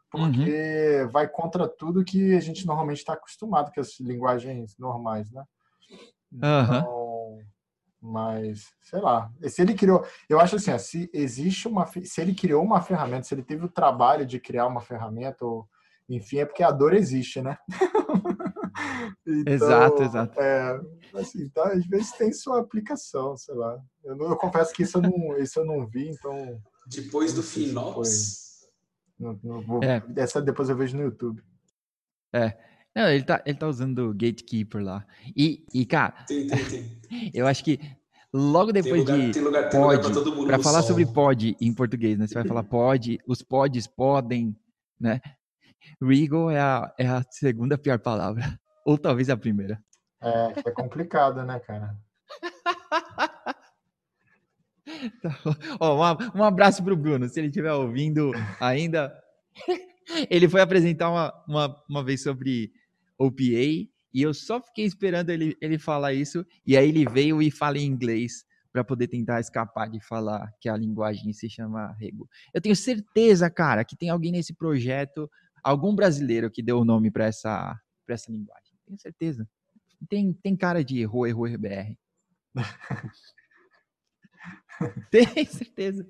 porque 0.10 1.02
uhum. 1.04 1.10
vai 1.10 1.28
contra 1.28 1.68
tudo 1.68 2.06
que 2.06 2.34
a 2.36 2.40
gente 2.40 2.66
normalmente 2.66 3.00
está 3.00 3.14
acostumado 3.14 3.72
com 3.74 3.82
as 3.82 4.00
linguagens 4.00 4.78
normais, 4.80 5.30
né? 5.32 5.44
Então, 6.32 6.82
uhum. 6.82 7.44
mas, 8.02 8.72
sei 8.82 9.02
lá. 9.02 9.30
Se 9.44 9.62
ele 9.62 9.74
criou... 9.74 10.06
Eu 10.30 10.40
acho 10.40 10.56
assim, 10.56 10.78
se 10.80 11.10
existe 11.14 11.68
uma... 11.68 11.86
Se 11.86 12.22
ele 12.22 12.34
criou 12.34 12.64
uma 12.64 12.82
ferramenta, 12.82 13.24
se 13.24 13.34
ele 13.34 13.44
teve 13.44 13.66
o 13.66 13.70
trabalho 13.70 14.26
de 14.26 14.40
criar 14.40 14.68
uma 14.68 14.80
ferramenta 14.80 15.46
ou 15.46 15.68
enfim, 16.10 16.38
é 16.38 16.46
porque 16.46 16.64
a 16.64 16.72
dor 16.72 16.94
existe, 16.94 17.42
né? 17.42 17.58
então, 19.26 19.54
exato, 19.54 20.04
exato. 20.04 20.40
É, 20.40 20.80
assim, 21.16 21.50
tá, 21.50 21.72
às 21.72 21.86
vezes 21.88 22.12
tem 22.12 22.32
sua 22.32 22.60
aplicação, 22.60 23.36
sei 23.36 23.56
lá. 23.56 23.80
Eu, 24.04 24.16
não, 24.16 24.30
eu 24.30 24.36
confesso 24.36 24.74
que 24.74 24.84
isso 24.84 24.98
eu 24.98 25.02
não, 25.02 25.38
isso 25.38 25.60
eu 25.60 25.66
não 25.66 25.88
vi, 25.88 26.10
então. 26.10 26.62
Depois 26.88 27.34
do 27.34 27.42
Finops. 27.42 28.68
Não, 29.20 29.40
não 29.44 29.62
vou, 29.62 29.84
é. 29.84 30.04
Essa 30.16 30.42
depois 30.42 30.70
eu 30.70 30.76
vejo 30.76 30.96
no 30.96 31.04
YouTube. 31.04 31.42
É. 32.34 32.58
Não, 32.96 33.10
ele 33.10 33.24
tá, 33.24 33.42
ele 33.46 33.58
tá 33.58 33.68
usando 33.68 34.10
o 34.10 34.14
Gatekeeper 34.14 34.82
lá. 34.82 35.06
E, 35.36 35.66
e 35.74 35.86
cara, 35.86 36.14
tem, 36.28 36.48
tem, 36.48 36.66
tem. 36.66 37.32
eu 37.34 37.48
acho 37.48 37.64
que 37.64 37.80
logo 38.32 38.72
depois 38.72 39.02
lugar, 39.02 39.32
de 39.32 39.40
lugar, 39.40 39.70
pod, 39.70 40.46
para 40.46 40.60
falar 40.60 40.82
sobre 40.82 41.06
pod 41.06 41.58
em 41.60 41.74
português, 41.74 42.18
né? 42.18 42.28
Você 42.28 42.36
vai 42.36 42.46
falar 42.46 42.64
pod, 42.64 43.20
os 43.28 43.42
pods 43.42 43.88
podem, 43.88 44.56
né? 45.00 45.20
Regal 46.02 46.52
é 46.52 46.60
a, 46.60 46.94
é 46.98 47.08
a 47.08 47.24
segunda 47.30 47.78
pior 47.78 48.00
palavra. 48.00 48.44
Ou 48.86 48.98
talvez 48.98 49.30
a 49.30 49.38
primeira. 49.38 49.82
É, 50.22 50.70
é 50.70 50.72
complicado, 50.72 51.44
né, 51.44 51.60
cara? 51.60 51.96
Tá 55.22 55.36
um, 55.82 56.40
um 56.40 56.44
abraço 56.44 56.84
pro 56.84 56.96
Bruno, 56.96 57.28
se 57.28 57.40
ele 57.40 57.48
estiver 57.48 57.74
ouvindo 57.74 58.32
ainda. 58.60 59.12
ele 60.30 60.48
foi 60.48 60.62
apresentar 60.62 61.10
uma, 61.10 61.34
uma, 61.48 61.84
uma 61.90 62.04
vez 62.04 62.22
sobre 62.22 62.72
OPA 63.18 63.90
e 64.14 64.22
eu 64.22 64.34
só 64.34 64.62
fiquei 64.62 64.86
esperando 64.86 65.30
ele, 65.30 65.58
ele 65.60 65.78
falar 65.78 66.14
isso 66.14 66.46
e 66.66 66.78
aí 66.78 66.88
ele 66.90 67.06
veio 67.06 67.42
e 67.42 67.50
fala 67.50 67.78
em 67.78 67.86
inglês 67.86 68.46
para 68.72 68.84
poder 68.84 69.08
tentar 69.08 69.40
escapar 69.40 69.90
de 69.90 70.00
falar 70.02 70.52
que 70.60 70.68
a 70.68 70.76
linguagem 70.76 71.32
se 71.32 71.50
chama 71.50 71.96
Rego. 72.00 72.30
Eu 72.54 72.62
tenho 72.62 72.76
certeza, 72.76 73.50
cara, 73.50 73.86
que 73.86 73.96
tem 73.96 74.10
alguém 74.10 74.34
nesse 74.34 74.54
projeto, 74.54 75.30
algum 75.66 75.96
brasileiro 75.96 76.52
que 76.52 76.62
deu 76.62 76.80
o 76.80 76.86
nome 76.86 77.10
para 77.10 77.26
essa, 77.26 77.76
essa 78.08 78.32
linguagem. 78.32 78.78
Tenho 78.86 79.00
certeza. 79.00 79.50
Tem, 80.08 80.32
tem 80.34 80.56
cara 80.56 80.84
de 80.84 81.04
Rue 81.04 81.32
Rue 81.32 81.58
BR. 81.58 81.96
tem 85.10 85.46
certeza. 85.46 86.08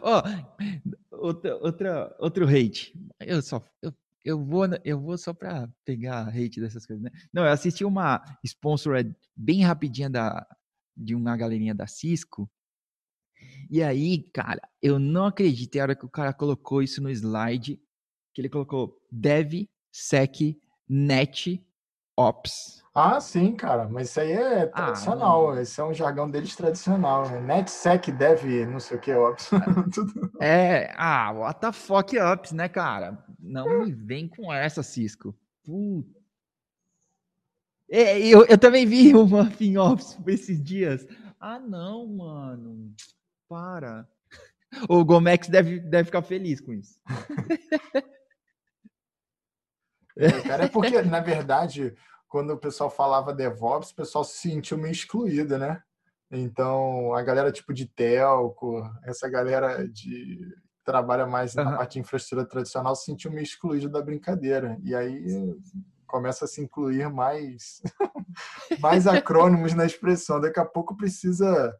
Ó, 0.00 0.22
oh, 0.22 1.16
outra, 1.16 1.56
outra, 1.56 2.16
outro 2.20 2.48
hate. 2.48 2.94
Eu 3.20 3.42
só, 3.42 3.64
eu 3.82 3.92
eu 4.24 4.42
vou, 4.42 4.64
eu 4.84 4.98
vou 4.98 5.18
só 5.18 5.34
para 5.34 5.68
pegar 5.84 6.28
hate 6.28 6.58
dessas 6.58 6.86
coisas, 6.86 7.02
né? 7.04 7.10
Não, 7.30 7.44
eu 7.44 7.52
assisti 7.52 7.84
uma 7.84 8.24
sponsored 8.42 9.14
bem 9.36 9.62
rapidinha 9.62 10.08
da, 10.08 10.46
de 10.96 11.14
uma 11.14 11.36
galerinha 11.36 11.74
da 11.74 11.86
Cisco. 11.86 12.50
E 13.70 13.82
aí, 13.82 14.22
cara, 14.32 14.62
eu 14.80 14.98
não 14.98 15.26
acreditei 15.26 15.78
a 15.78 15.84
hora 15.84 15.94
que 15.94 16.06
o 16.06 16.10
cara 16.10 16.32
colocou 16.32 16.82
isso 16.82 17.02
no 17.02 17.10
slide, 17.10 17.78
que 18.34 18.40
ele 18.40 18.48
colocou 18.48 19.00
dev, 19.10 19.68
sec, 19.92 20.58
net, 20.88 21.64
ops. 22.16 22.84
Ah, 22.94 23.20
sim, 23.20 23.56
cara, 23.56 23.88
mas 23.88 24.10
isso 24.10 24.20
aí 24.20 24.32
é 24.32 24.62
ah, 24.62 24.66
tradicional. 24.68 25.52
Ah, 25.52 25.62
esse 25.62 25.80
é 25.80 25.84
um 25.84 25.92
jargão 25.92 26.30
deles 26.30 26.54
tradicional. 26.54 27.28
Né? 27.28 27.40
NetSec 27.40 28.12
deve 28.12 28.66
não 28.66 28.78
sei 28.78 28.96
o 28.96 29.00
que, 29.00 29.12
Ops. 29.12 29.50
é, 30.40 30.94
ah, 30.96 31.32
what 31.32 31.60
the 31.60 31.72
fuck 31.72 32.16
Ops, 32.16 32.52
né, 32.52 32.68
cara? 32.68 33.18
Não 33.40 33.84
me 33.84 33.92
vem 33.92 34.28
com 34.28 34.52
essa, 34.52 34.82
Cisco. 34.82 35.34
Puta. 35.64 36.22
É, 37.90 38.18
eu, 38.18 38.44
eu 38.46 38.56
também 38.56 38.86
vi 38.86 39.14
uma 39.14 39.50
FinOps 39.50 40.16
esses 40.26 40.62
dias. 40.62 41.06
Ah, 41.40 41.58
não, 41.58 42.06
mano. 42.06 42.94
Para. 43.48 44.08
O 44.88 45.04
Gomex 45.04 45.46
deve, 45.46 45.78
deve 45.78 46.06
ficar 46.06 46.22
feliz 46.22 46.60
com 46.60 46.72
isso. 46.72 47.00
É, 50.16 50.30
cara, 50.42 50.64
é 50.64 50.68
porque, 50.68 51.02
na 51.02 51.20
verdade, 51.20 51.94
quando 52.28 52.50
o 52.52 52.58
pessoal 52.58 52.90
falava 52.90 53.34
DevOps, 53.34 53.90
o 53.90 53.96
pessoal 53.96 54.24
se 54.24 54.38
sentiu 54.38 54.78
meio 54.78 54.92
excluído, 54.92 55.58
né? 55.58 55.82
Então, 56.30 57.14
a 57.14 57.22
galera 57.22 57.52
tipo 57.52 57.72
de 57.72 57.86
telco, 57.86 58.82
essa 59.04 59.28
galera 59.28 59.86
de 59.88 60.40
trabalha 60.84 61.26
mais 61.26 61.54
na 61.54 61.76
parte 61.76 61.94
de 61.94 62.00
infraestrutura 62.00 62.46
tradicional 62.46 62.94
se 62.94 63.06
sentiu 63.06 63.30
meio 63.30 63.42
excluído 63.42 63.88
da 63.88 64.02
brincadeira. 64.02 64.78
E 64.82 64.94
aí 64.94 65.56
começa 66.06 66.44
a 66.44 66.48
se 66.48 66.60
incluir 66.60 67.08
mais 67.10 67.80
mais 68.80 69.06
acrônimos 69.06 69.74
na 69.74 69.86
expressão. 69.86 70.40
Daqui 70.40 70.60
a 70.60 70.64
pouco 70.64 70.96
precisa 70.96 71.74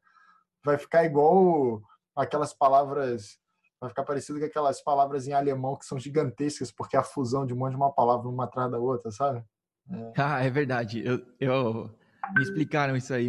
vai 0.65 0.79
ficar 0.79 1.05
igual 1.05 1.83
aquelas 2.17 2.55
palavras 2.55 3.39
vai 3.85 3.91
ficar 3.91 4.05
parecido 4.05 4.39
com 4.39 4.47
aquelas 4.47 4.83
palavras 4.83 5.27
em 5.27 5.33
alemão 5.33 5.77
que 5.77 5.85
são 5.85 5.99
gigantescas 5.99 6.71
porque 6.71 6.97
é 6.97 6.99
a 6.99 7.05
fusão 7.05 7.47
de 7.47 7.53
um 7.53 7.57
monte 7.57 7.71
de 7.71 7.77
uma 7.77 7.93
palavra 7.93 8.29
uma 8.29 8.45
atrás 8.45 8.71
da 8.71 8.79
outra, 8.79 9.11
sabe? 9.11 9.45
É. 9.91 10.13
Ah, 10.17 10.43
é 10.43 10.51
verdade. 10.51 11.05
Eu, 11.05 11.25
eu, 11.39 11.95
me 12.35 12.43
explicaram 12.43 12.97
isso 12.97 13.13
aí 13.13 13.29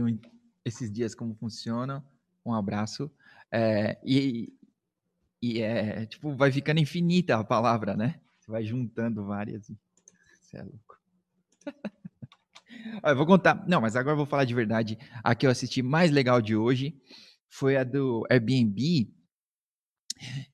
esses 0.63 0.91
dias 0.91 1.13
como 1.13 1.35
funciona. 1.35 2.03
Um 2.45 2.53
abraço. 2.53 3.11
É, 3.51 3.97
e, 4.03 4.53
e 5.41 5.61
é 5.61 6.05
tipo, 6.05 6.35
vai 6.35 6.51
ficando 6.51 6.79
infinita 6.79 7.37
a 7.37 7.43
palavra, 7.43 7.95
né? 7.95 8.19
Você 8.39 8.51
vai 8.51 8.63
juntando 8.63 9.25
várias. 9.25 9.71
Você 10.41 10.57
é 10.57 10.63
louco. 10.63 10.99
eu 13.03 13.15
vou 13.15 13.25
contar. 13.25 13.67
Não, 13.67 13.81
mas 13.81 13.95
agora 13.95 14.13
eu 14.13 14.17
vou 14.17 14.25
falar 14.25 14.45
de 14.45 14.53
verdade. 14.53 14.97
A 15.23 15.35
que 15.35 15.45
eu 15.45 15.51
assisti 15.51 15.81
mais 15.81 16.11
legal 16.11 16.41
de 16.41 16.55
hoje 16.55 16.95
foi 17.49 17.75
a 17.75 17.83
do 17.83 18.25
Airbnb, 18.29 19.11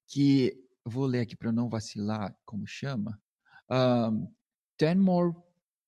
que 0.08 0.58
vou 0.86 1.06
ler 1.06 1.22
aqui 1.22 1.36
para 1.36 1.52
não 1.52 1.70
vacilar, 1.70 2.36
como 2.46 2.66
chama. 2.68 3.20
Um, 3.70 4.28
More 4.98 5.36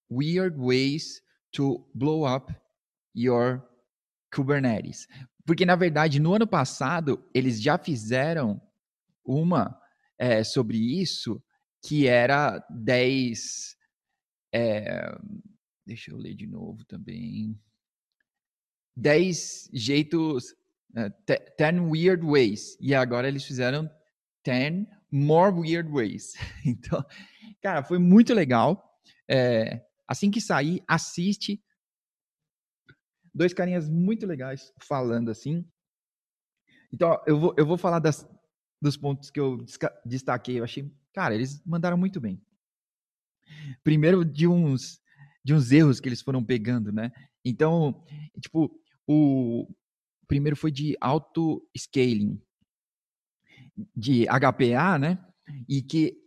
weird 0.07 0.55
ways 0.55 1.23
to 1.51 1.83
blow 1.95 2.27
up 2.27 2.53
your 3.15 3.67
Kubernetes. 4.31 5.07
Porque, 5.45 5.65
na 5.65 5.75
verdade, 5.75 6.19
no 6.19 6.33
ano 6.33 6.47
passado, 6.47 7.23
eles 7.33 7.61
já 7.61 7.77
fizeram 7.77 8.61
uma 9.25 9.79
é, 10.17 10.43
sobre 10.43 10.77
isso, 10.77 11.41
que 11.81 12.07
era 12.07 12.59
10. 12.69 13.75
É, 14.53 15.17
deixa 15.85 16.11
eu 16.11 16.17
ler 16.17 16.35
de 16.35 16.47
novo 16.47 16.85
também. 16.85 17.59
10 18.95 19.69
jeitos. 19.73 20.55
10 20.93 21.11
é, 21.59 21.79
weird 21.81 22.25
ways. 22.25 22.77
E 22.79 22.93
agora 22.93 23.27
eles 23.27 23.43
fizeram 23.43 23.89
10 24.45 24.85
more 25.11 25.53
weird 25.53 25.89
ways. 25.89 26.33
Então, 26.65 27.03
cara, 27.61 27.83
foi 27.83 27.97
muito 27.97 28.33
legal. 28.33 28.83
É, 29.29 29.81
Assim 30.07 30.29
que 30.29 30.41
sair, 30.41 30.83
assiste. 30.87 31.59
Dois 33.33 33.53
carinhas 33.53 33.89
muito 33.89 34.25
legais 34.25 34.71
falando 34.79 35.31
assim. 35.31 35.67
Então, 36.91 37.19
eu 37.25 37.39
vou, 37.39 37.55
eu 37.57 37.65
vou 37.65 37.77
falar 37.77 37.99
das, 37.99 38.27
dos 38.81 38.95
pontos 38.95 39.31
que 39.31 39.39
eu 39.39 39.65
destaquei. 40.05 40.59
Eu 40.59 40.63
achei, 40.63 40.91
cara, 41.13 41.33
eles 41.33 41.63
mandaram 41.65 41.97
muito 41.97 42.21
bem. 42.21 42.39
Primeiro, 43.83 44.23
de 44.23 44.47
uns, 44.47 45.01
de 45.43 45.53
uns 45.53 45.71
erros 45.71 45.99
que 45.99 46.07
eles 46.07 46.21
foram 46.21 46.43
pegando, 46.43 46.91
né? 46.91 47.11
Então, 47.43 48.05
tipo, 48.39 48.71
o 49.07 49.67
primeiro 50.27 50.55
foi 50.55 50.71
de 50.71 50.95
auto-scaling, 50.99 52.41
de 53.95 54.25
HPA, 54.25 54.97
né? 54.99 55.25
E 55.67 55.81
que, 55.81 56.17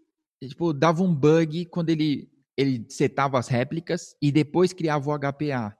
tipo, 0.42 0.72
dava 0.72 1.02
um 1.02 1.14
bug 1.14 1.66
quando 1.66 1.90
ele 1.90 2.30
ele 2.56 2.86
setava 2.88 3.38
as 3.38 3.48
réplicas 3.48 4.16
e 4.20 4.32
depois 4.32 4.72
criava 4.72 5.10
o 5.10 5.18
HPA. 5.18 5.76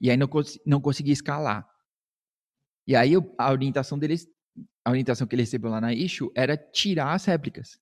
E 0.00 0.10
aí 0.10 0.16
não, 0.16 0.28
não 0.64 0.80
conseguia 0.80 1.12
escalar. 1.12 1.68
E 2.86 2.96
aí 2.96 3.12
a 3.38 3.52
orientação 3.52 3.98
deles, 3.98 4.26
a 4.84 4.90
orientação 4.90 5.26
que 5.26 5.34
ele 5.34 5.42
recebeu 5.42 5.70
lá 5.70 5.80
na 5.80 5.92
issue 5.92 6.32
era 6.34 6.56
tirar 6.56 7.12
as 7.12 7.24
réplicas. 7.24 7.78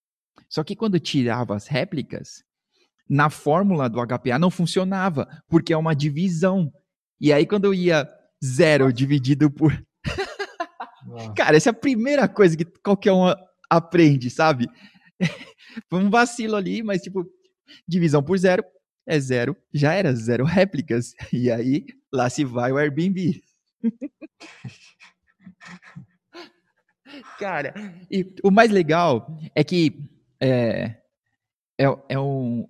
Só 0.48 0.64
que 0.64 0.74
quando 0.74 0.98
tirava 0.98 1.54
as 1.54 1.66
réplicas, 1.68 2.42
na 3.08 3.30
fórmula 3.30 3.88
do 3.88 4.04
HPA 4.04 4.38
não 4.38 4.50
funcionava, 4.50 5.42
porque 5.48 5.72
é 5.72 5.76
uma 5.76 5.94
divisão. 5.94 6.72
E 7.20 7.32
aí 7.32 7.46
quando 7.46 7.66
eu 7.66 7.74
ia 7.74 8.08
zero 8.44 8.92
dividido 8.92 9.50
por. 9.50 9.72
Cara, 11.36 11.56
essa 11.56 11.70
é 11.70 11.72
a 11.72 11.74
primeira 11.74 12.28
coisa 12.28 12.56
que 12.56 12.64
qualquer 12.64 13.12
um 13.12 13.32
aprende, 13.68 14.30
sabe? 14.30 14.68
Foi 15.88 16.02
um 16.02 16.10
vacilo 16.10 16.56
ali, 16.56 16.82
mas 16.82 17.02
tipo, 17.02 17.24
Divisão 17.86 18.22
por 18.22 18.38
zero 18.38 18.64
é 19.06 19.18
zero, 19.18 19.56
já 19.72 19.94
era 19.94 20.14
zero 20.14 20.44
réplicas. 20.44 21.14
E 21.32 21.50
aí, 21.50 21.86
lá 22.12 22.28
se 22.28 22.44
vai 22.44 22.72
o 22.72 22.76
Airbnb. 22.76 23.42
Cara, 27.38 27.74
e 28.10 28.34
o 28.42 28.50
mais 28.50 28.70
legal 28.70 29.38
é 29.54 29.64
que 29.64 30.08
é, 30.40 30.96
é, 31.78 31.84
é, 32.08 32.18
um, 32.18 32.68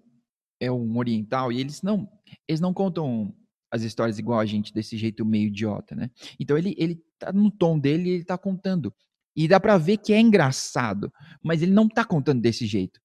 é 0.59 0.70
um 0.70 0.96
oriental 0.96 1.52
e 1.52 1.61
eles 1.61 1.83
não, 1.83 2.09
eles 2.48 2.61
não 2.61 2.72
contam 2.72 3.35
as 3.70 3.83
histórias 3.83 4.18
igual 4.18 4.40
a 4.40 4.46
gente, 4.46 4.72
desse 4.72 4.96
jeito 4.96 5.24
meio 5.24 5.48
idiota, 5.48 5.94
né? 5.94 6.11
Então 6.38 6.59
ele, 6.59 6.74
ele 6.78 7.02
tá 7.18 7.33
no 7.33 7.50
tom 7.50 7.78
dele 7.78 8.11
ele 8.11 8.24
tá 8.24 8.37
contando. 8.37 8.92
E 9.37 9.46
dá 9.46 9.61
para 9.61 9.78
ver 9.78 9.98
que 9.98 10.12
é 10.12 10.20
engraçado, 10.20 11.12
mas 11.42 11.62
ele 11.62 11.72
não 11.72 11.88
tá 11.88 12.04
contando 12.04 12.40
desse 12.40 12.66
jeito. 12.66 13.00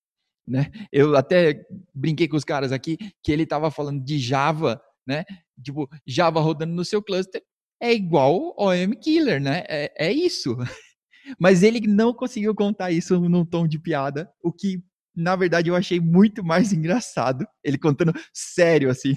Né? 0.47 0.71
Eu 0.91 1.15
até 1.15 1.65
brinquei 1.93 2.27
com 2.27 2.37
os 2.37 2.43
caras 2.43 2.71
aqui 2.71 2.97
que 3.23 3.31
ele 3.31 3.43
estava 3.43 3.71
falando 3.71 4.03
de 4.03 4.19
Java, 4.19 4.81
né? 5.05 5.23
Tipo, 5.63 5.89
Java 6.05 6.39
rodando 6.39 6.73
no 6.73 6.85
seu 6.85 7.01
cluster 7.01 7.43
é 7.79 7.93
igual 7.93 8.55
OM 8.57 8.91
Killer, 9.01 9.41
né? 9.41 9.63
É, 9.67 10.07
é 10.07 10.11
isso. 10.11 10.57
Mas 11.39 11.63
ele 11.63 11.87
não 11.87 12.13
conseguiu 12.13 12.53
contar 12.53 12.91
isso 12.91 13.19
num 13.19 13.45
tom 13.45 13.67
de 13.67 13.79
piada, 13.79 14.31
o 14.43 14.51
que 14.51 14.83
na 15.15 15.35
verdade, 15.35 15.69
eu 15.69 15.75
achei 15.75 15.99
muito 15.99 16.43
mais 16.43 16.73
engraçado 16.73 17.47
ele 17.63 17.77
contando 17.77 18.13
sério, 18.33 18.89
assim. 18.89 19.15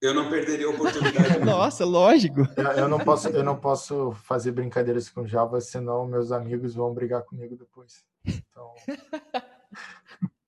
Eu, 0.00 0.14
não 0.14 0.30
perderia 0.30 0.66
a 0.66 0.70
oportunidade. 0.70 1.40
Nossa, 1.44 1.84
lógico. 1.84 2.40
Eu, 2.56 2.64
eu, 2.64 2.88
não 2.88 2.98
posso, 2.98 3.28
eu 3.28 3.42
não 3.42 3.56
posso 3.56 4.12
fazer 4.24 4.52
brincadeiras 4.52 5.08
com 5.08 5.26
Java, 5.26 5.60
senão 5.60 6.06
meus 6.06 6.30
amigos 6.30 6.74
vão 6.74 6.94
brigar 6.94 7.22
comigo 7.22 7.56
depois. 7.56 8.04
Então... 8.24 8.74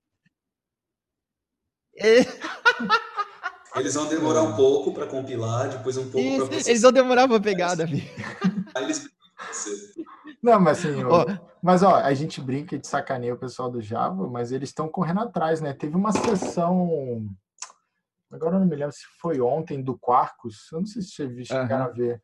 Eles 3.77 3.95
vão 3.95 4.07
demorar 4.07 4.43
um 4.43 4.57
pouco 4.57 4.93
para 4.93 5.07
compilar, 5.07 5.69
depois 5.69 5.97
um 5.97 6.11
pouco 6.11 6.29
para 6.29 6.47
processar. 6.47 6.71
Eles 6.71 6.83
vão 6.83 6.93
demorar 6.93 7.29
para 7.29 7.41
pegar, 7.41 7.75
Davi. 7.75 8.11
Aí 8.75 8.85
eles 8.85 9.09
Não, 10.43 10.59
mas 10.59 10.79
assim, 10.79 11.05
ó, 11.05 11.27
mas 11.63 11.83
ó, 11.83 11.97
a 11.97 12.13
gente 12.15 12.41
brinca 12.41 12.79
de 12.79 12.87
sacaneia 12.87 13.35
o 13.35 13.39
pessoal 13.39 13.71
do 13.71 13.81
Java, 13.81 14.27
mas 14.29 14.51
eles 14.51 14.71
estão 14.71 14.89
correndo 14.89 15.21
atrás, 15.21 15.61
né? 15.61 15.73
Teve 15.73 15.95
uma 15.95 16.11
sessão, 16.13 17.29
agora 18.31 18.57
eu 18.57 18.61
não 18.61 18.67
me 18.67 18.77
lembro 18.77 18.93
se 18.93 19.05
foi 19.21 19.41
ontem, 19.41 19.83
do 19.83 19.99
Quarkus, 19.99 20.69
eu 20.73 20.81
não 20.81 20.87
sei 20.87 21.03
se 21.03 21.11
vocês 21.11 21.47
chegaram 21.47 21.87
uhum. 21.87 21.91
a 21.91 21.95
ver. 21.95 22.23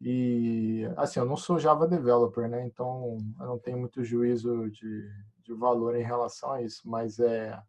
E 0.00 0.88
assim, 0.96 1.18
eu 1.18 1.26
não 1.26 1.36
sou 1.36 1.58
Java 1.58 1.86
developer, 1.86 2.48
né? 2.48 2.64
Então 2.64 3.18
eu 3.40 3.46
não 3.46 3.58
tenho 3.58 3.78
muito 3.78 4.04
juízo 4.04 4.70
de, 4.70 5.10
de 5.42 5.54
valor 5.54 5.96
em 5.96 6.04
relação 6.04 6.52
a 6.52 6.62
isso, 6.62 6.88
mas 6.88 7.18
é 7.18 7.60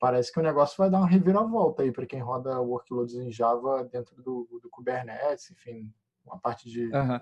parece 0.00 0.32
que 0.32 0.40
o 0.40 0.42
negócio 0.42 0.76
vai 0.78 0.88
dar 0.88 0.98
uma 0.98 1.06
reviravolta 1.06 1.82
aí 1.82 1.92
para 1.92 2.06
quem 2.06 2.20
roda 2.20 2.58
workloads 2.58 3.14
em 3.14 3.30
Java 3.30 3.84
dentro 3.84 4.20
do, 4.22 4.48
do 4.62 4.70
Kubernetes, 4.70 5.50
enfim, 5.50 5.92
uma 6.24 6.38
parte 6.38 6.70
de. 6.70 6.86
Uhum. 6.86 7.20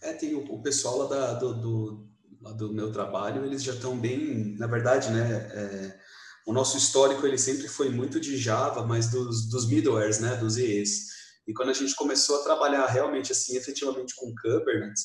É, 0.00 0.14
tem 0.14 0.34
o, 0.34 0.50
o 0.50 0.62
pessoal 0.62 0.98
lá, 0.98 1.08
da, 1.08 1.34
do, 1.34 1.54
do, 1.54 2.08
lá 2.40 2.52
do 2.52 2.72
meu 2.72 2.90
trabalho, 2.90 3.44
eles 3.44 3.62
já 3.62 3.74
estão 3.74 3.98
bem, 3.98 4.56
na 4.56 4.66
verdade, 4.66 5.10
né? 5.10 5.48
É, 5.52 6.00
o 6.46 6.52
nosso 6.52 6.76
histórico 6.76 7.26
ele 7.26 7.38
sempre 7.38 7.68
foi 7.68 7.88
muito 7.88 8.20
de 8.20 8.36
Java, 8.36 8.84
mas 8.84 9.10
dos, 9.10 9.48
dos 9.48 9.66
middlewares, 9.68 10.20
né? 10.20 10.36
Dos 10.36 10.56
EEs. 10.56 11.14
E 11.46 11.52
quando 11.52 11.70
a 11.70 11.74
gente 11.74 11.94
começou 11.94 12.40
a 12.40 12.44
trabalhar 12.44 12.86
realmente 12.86 13.32
assim, 13.32 13.56
efetivamente 13.56 14.14
com 14.14 14.34
Kubernetes, 14.34 15.04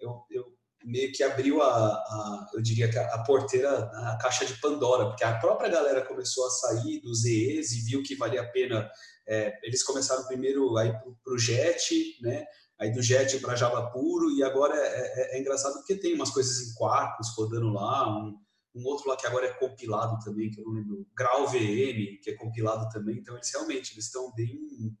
eu, 0.00 0.24
eu 0.30 0.44
meio 0.84 1.10
que 1.12 1.22
abriu 1.22 1.62
a, 1.62 1.94
a, 1.94 2.50
eu 2.54 2.60
diria 2.60 2.90
que 2.90 2.98
a, 2.98 3.14
a, 3.14 3.24
porteira, 3.24 3.70
a 3.70 4.18
caixa 4.20 4.44
de 4.44 4.60
Pandora, 4.60 5.06
porque 5.06 5.24
a 5.24 5.38
própria 5.38 5.70
galera 5.70 6.04
começou 6.04 6.46
a 6.46 6.50
sair 6.50 7.00
dos 7.00 7.24
EEs 7.24 7.72
e 7.72 7.80
viu 7.80 8.02
que 8.02 8.16
valia 8.16 8.42
a 8.42 8.48
pena. 8.48 8.88
É, 9.26 9.58
eles 9.62 9.82
começaram 9.82 10.26
primeiro 10.26 10.76
aí 10.76 10.92
para 10.92 11.32
o 11.32 11.38
JET, 11.38 12.18
né? 12.20 12.44
Aí 12.78 12.92
do 12.92 13.02
JET 13.02 13.38
para 13.38 13.54
Java 13.54 13.90
puro, 13.90 14.30
e 14.32 14.42
agora 14.42 14.76
é, 14.76 14.88
é, 14.88 15.36
é, 15.36 15.40
engraçado 15.40 15.74
porque 15.74 15.94
tem 15.94 16.14
umas 16.14 16.30
coisas 16.30 16.68
em 16.68 16.74
Quarkus 16.74 17.28
rodando 17.36 17.72
lá, 17.72 18.08
um, 18.08 18.36
um, 18.74 18.84
outro 18.84 19.08
lá 19.08 19.16
que 19.16 19.26
agora 19.26 19.46
é 19.46 19.52
compilado 19.54 20.18
também, 20.24 20.50
que 20.50 20.60
eu 20.60 20.64
não 20.64 20.72
lembro, 20.72 21.06
Grau 21.16 21.46
VM, 21.46 22.18
que 22.22 22.30
é 22.30 22.34
compilado 22.34 22.88
também, 22.90 23.18
então 23.18 23.34
eles 23.34 23.50
realmente 23.52 23.94
eles 23.94 24.06
estão 24.06 24.32
bem 24.34 24.96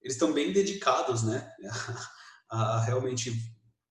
eles 0.00 0.14
estão 0.14 0.32
bem 0.32 0.52
dedicados, 0.52 1.22
né, 1.22 1.52
a, 2.50 2.76
a 2.76 2.84
realmente 2.84 3.32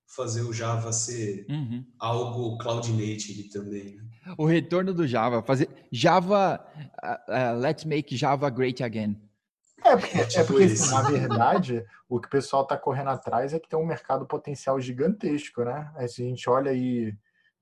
fazer 0.07 0.41
o 0.41 0.53
Java 0.53 0.91
ser 0.91 1.45
uhum. 1.49 1.85
algo 1.97 2.57
cloud 2.57 2.91
native 2.91 3.49
também. 3.49 3.95
Né? 3.95 4.03
O 4.37 4.45
retorno 4.45 4.93
do 4.93 5.07
Java, 5.07 5.41
fazer 5.41 5.69
Java, 5.91 6.61
uh, 7.01 7.31
uh, 7.31 7.59
let's 7.59 7.85
make 7.85 8.15
Java 8.15 8.49
great 8.49 8.83
again. 8.83 9.17
É 9.83 9.97
porque, 9.97 10.17
é, 10.17 10.25
tipo 10.25 10.39
é 10.41 10.43
porque 10.43 10.91
na 10.91 11.01
verdade, 11.01 11.85
o 12.07 12.19
que 12.19 12.27
o 12.27 12.31
pessoal 12.31 12.63
está 12.63 12.77
correndo 12.77 13.09
atrás 13.09 13.53
é 13.53 13.59
que 13.59 13.67
tem 13.67 13.79
um 13.79 13.85
mercado 13.85 14.25
potencial 14.27 14.79
gigantesco, 14.79 15.63
né? 15.63 15.91
Se 16.07 16.21
a 16.21 16.25
gente 16.25 16.47
olha 16.49 16.71
aí, 16.71 17.13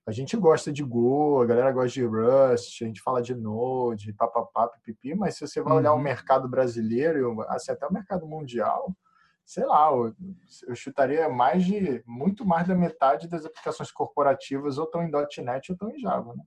a 0.10 0.12
gente 0.12 0.36
gosta 0.36 0.72
de 0.74 0.84
Go, 0.84 1.40
a 1.40 1.46
galera 1.46 1.72
gosta 1.72 1.92
de 1.92 2.04
Rust, 2.04 2.82
a 2.82 2.88
gente 2.88 3.00
fala 3.00 3.22
de 3.22 3.36
Node, 3.36 4.12
papapá, 4.14 4.68
pipipi, 4.68 5.14
mas 5.14 5.36
se 5.36 5.48
você 5.48 5.62
vai 5.62 5.78
olhar 5.78 5.94
uhum. 5.94 6.00
o 6.00 6.02
mercado 6.02 6.50
brasileiro, 6.50 7.40
assim, 7.48 7.72
até 7.72 7.86
o 7.86 7.94
mercado 7.94 8.26
mundial, 8.26 8.92
sei 9.46 9.66
lá, 9.68 9.92
eu, 9.92 10.16
eu, 10.68 10.76
chutaria 10.76 11.30
mais 11.30 11.64
de 11.64 12.04
muito 12.08 12.44
mais 12.44 12.68
da 12.68 12.74
metade 12.74 13.28
das 13.28 13.46
aplicações 13.46 13.92
corporativas 13.92 14.80
ou 14.80 14.86
estão 14.86 15.04
em 15.04 15.12
.NET 15.12 15.72
ou 15.72 15.76
estão 15.76 15.92
em 15.92 16.00
Java, 16.00 16.34
né? 16.34 16.44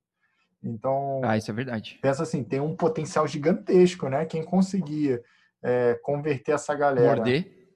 Então, 0.60 1.20
ah, 1.22 1.36
isso 1.36 1.50
é 1.50 1.54
verdade. 1.54 2.00
Pensa 2.02 2.24
assim, 2.24 2.42
tem 2.42 2.58
um 2.58 2.74
potencial 2.74 3.28
gigantesco, 3.28 4.08
né? 4.08 4.24
Quem 4.24 4.42
conseguir 4.42 5.22
é, 5.62 5.94
converter 6.02 6.52
essa 6.52 6.74
galera 6.74 7.22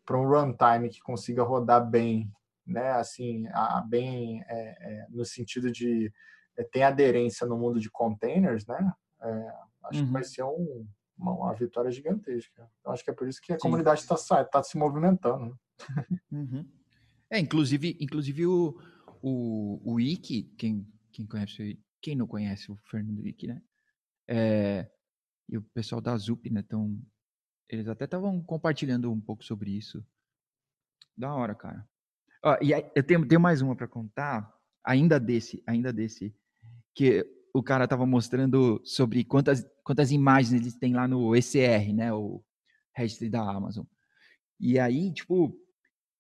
para 0.05 0.19
um 0.19 0.29
runtime 0.29 0.89
que 0.89 1.01
consiga 1.01 1.45
rodar 1.45 1.89
bem, 1.89 2.29
né? 2.67 2.93
Assim, 2.93 3.47
a, 3.49 3.81
bem 3.81 4.43
é, 4.49 4.57
é, 4.81 5.07
no 5.09 5.25
sentido 5.25 5.71
de 5.71 6.13
é, 6.57 6.65
tem 6.65 6.83
aderência 6.83 7.47
no 7.47 7.57
mundo 7.57 7.79
de 7.79 7.91
containers, 7.91 8.67
né? 8.67 8.93
É, 9.23 9.53
acho 9.85 10.01
uhum. 10.01 10.07
que 10.07 10.13
vai 10.13 10.25
ser 10.25 10.43
um, 10.43 10.87
uma, 11.17 11.33
uma, 11.33 11.55
vitória 11.55 11.91
gigantesca. 11.91 12.69
Então, 12.81 12.93
acho 12.93 13.05
que 13.05 13.11
é 13.11 13.15
por 13.15 13.29
isso 13.29 13.41
que 13.41 13.53
a 13.53 13.57
Sim. 13.57 13.63
comunidade 13.63 14.01
está 14.01 14.45
tá 14.45 14.63
se 14.63 14.77
movimentando. 14.77 15.47
Né? 15.47 16.07
Uhum. 16.33 16.69
É, 17.31 17.39
inclusive, 17.39 17.97
inclusive 18.01 18.47
o, 18.47 18.79
o, 19.23 19.81
o 19.85 19.95
Wiki, 19.95 20.45
quem, 20.57 20.87
quem 21.13 21.27
conhece, 21.27 21.81
quem 22.01 22.15
não 22.15 22.27
conhece 22.27 22.71
o 22.71 22.77
Fernando 22.85 23.23
Wiki, 23.23 23.47
né? 23.47 23.63
É, 24.29 24.91
e 25.49 25.57
o 25.57 25.63
pessoal 25.63 26.01
da 26.01 26.17
ZUP, 26.17 26.51
né? 26.51 26.63
Tão, 26.63 27.01
eles 27.69 27.89
até 27.89 28.05
estavam 28.05 28.43
compartilhando 28.43 29.11
um 29.11 29.21
pouco 29.21 29.45
sobre 29.45 29.71
isso. 29.71 30.05
Da 31.17 31.35
hora, 31.35 31.55
cara. 31.55 31.89
Ó, 32.45 32.57
e 32.61 32.75
aí, 32.75 32.85
eu 32.95 33.03
tenho, 33.03 33.27
tenho 33.27 33.41
mais 33.41 33.61
uma 33.63 33.75
para 33.75 33.89
contar, 33.89 34.53
ainda 34.85 35.19
desse, 35.19 35.63
ainda 35.67 35.93
desse, 35.93 36.35
que 36.95 37.27
o 37.53 37.63
cara 37.63 37.85
estava 37.85 38.07
mostrando 38.07 38.81
sobre 38.85 39.25
quantas, 39.25 39.67
quantas 39.83 40.13
imagens 40.13 40.61
eles 40.61 40.77
têm 40.77 40.95
lá 40.95 41.09
no 41.09 41.35
ECR, 41.35 41.93
né, 41.95 42.13
o 42.13 42.43
registro 42.95 43.31
da 43.31 43.41
Amazon. 43.41 43.85
E 44.61 44.79
aí, 44.79 45.13
tipo, 45.13 45.55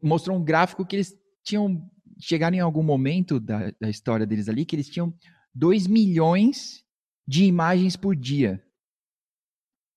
mostrou 0.02 0.37
um 0.37 0.44
gráfico 0.44 0.85
que 0.85 0.96
eles 0.96 1.14
tinham 1.42 1.88
chegaram 2.18 2.57
em 2.57 2.61
algum 2.61 2.83
momento 2.83 3.38
da, 3.38 3.70
da 3.81 3.90
história 3.90 4.26
deles 4.26 4.48
ali 4.48 4.64
que 4.64 4.74
eles 4.74 4.88
tinham 4.88 5.14
2 5.55 5.87
milhões 5.87 6.85
de 7.26 7.44
imagens 7.44 7.96
por 7.96 8.14
dia 8.14 8.62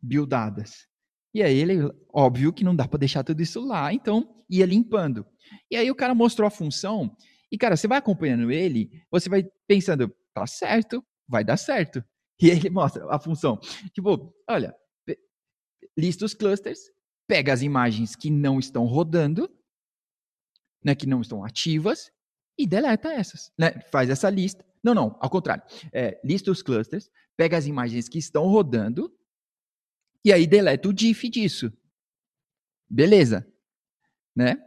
buildadas. 0.01 0.88
E 1.33 1.43
aí 1.43 1.57
ele, 1.57 1.75
óbvio 2.11 2.51
que 2.51 2.63
não 2.63 2.75
dá 2.75 2.87
para 2.87 2.99
deixar 2.99 3.23
tudo 3.23 3.41
isso 3.41 3.59
lá, 3.59 3.93
então 3.93 4.43
ia 4.49 4.65
limpando. 4.65 5.25
E 5.69 5.75
aí 5.75 5.89
o 5.89 5.95
cara 5.95 6.15
mostrou 6.15 6.47
a 6.47 6.51
função, 6.51 7.15
e 7.51 7.57
cara, 7.57 7.75
você 7.75 7.87
vai 7.87 7.97
acompanhando 7.97 8.51
ele, 8.51 8.91
você 9.11 9.29
vai 9.29 9.43
pensando, 9.67 10.13
tá 10.33 10.45
certo, 10.47 11.03
vai 11.27 11.43
dar 11.43 11.57
certo. 11.57 12.03
E 12.41 12.49
aí 12.49 12.57
ele 12.57 12.69
mostra 12.69 13.05
a 13.13 13.19
função. 13.19 13.59
Tipo, 13.93 14.33
olha, 14.49 14.73
lista 15.97 16.25
os 16.25 16.33
clusters, 16.33 16.79
pega 17.27 17.51
as 17.51 17.61
imagens 17.61 18.15
que 18.15 18.29
não 18.29 18.59
estão 18.59 18.85
rodando, 18.85 19.49
né, 20.83 20.95
que 20.95 21.05
não 21.05 21.21
estão 21.21 21.43
ativas, 21.43 22.11
e 22.57 22.65
deleta 22.65 23.11
essas. 23.11 23.51
Né? 23.57 23.79
Faz 23.91 24.09
essa 24.09 24.29
lista. 24.29 24.65
Não, 24.83 24.93
não, 24.93 25.17
ao 25.19 25.29
contrário. 25.29 25.63
É, 25.91 26.19
lista 26.23 26.51
os 26.51 26.61
clusters, 26.61 27.09
pega 27.35 27.57
as 27.57 27.65
imagens 27.65 28.07
que 28.07 28.17
estão 28.17 28.47
rodando, 28.47 29.13
e 30.23 30.33
aí 30.33 30.45
deleta 30.45 30.89
o 30.89 30.93
diff 30.93 31.29
disso. 31.29 31.71
Beleza. 32.89 33.47
Né? 34.35 34.57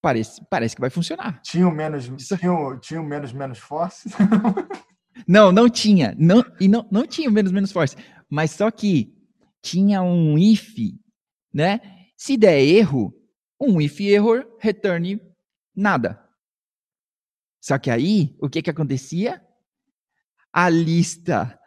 Parece, 0.00 0.44
parece 0.48 0.74
que 0.74 0.80
vai 0.80 0.90
funcionar. 0.90 1.40
Tinha 1.42 1.70
menos, 1.70 2.06
tinha, 2.06 2.78
tinha 2.80 3.02
menos 3.02 3.32
menos 3.32 3.58
force? 3.58 4.08
Não, 5.26 5.50
não 5.50 5.68
tinha. 5.68 6.14
Não, 6.16 6.44
e 6.60 6.68
não, 6.68 6.86
não 6.90 7.06
tinha 7.06 7.30
menos 7.30 7.50
menos 7.50 7.72
force. 7.72 7.96
Mas 8.30 8.52
só 8.52 8.70
que 8.70 9.12
tinha 9.60 10.02
um 10.02 10.38
if, 10.38 10.76
né? 11.52 11.80
Se 12.16 12.36
der 12.36 12.60
erro, 12.60 13.12
um 13.60 13.80
if 13.80 14.00
error 14.00 14.46
return 14.60 15.20
nada. 15.74 16.22
Só 17.60 17.78
que 17.78 17.90
aí, 17.90 18.36
o 18.40 18.48
que 18.48 18.62
que 18.62 18.70
acontecia? 18.70 19.42
A 20.52 20.68
lista 20.68 21.58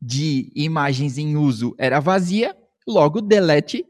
de 0.00 0.50
imagens 0.54 1.18
em 1.18 1.36
uso 1.36 1.74
era 1.78 2.00
vazia, 2.00 2.56
logo 2.90 3.20
delete 3.20 3.86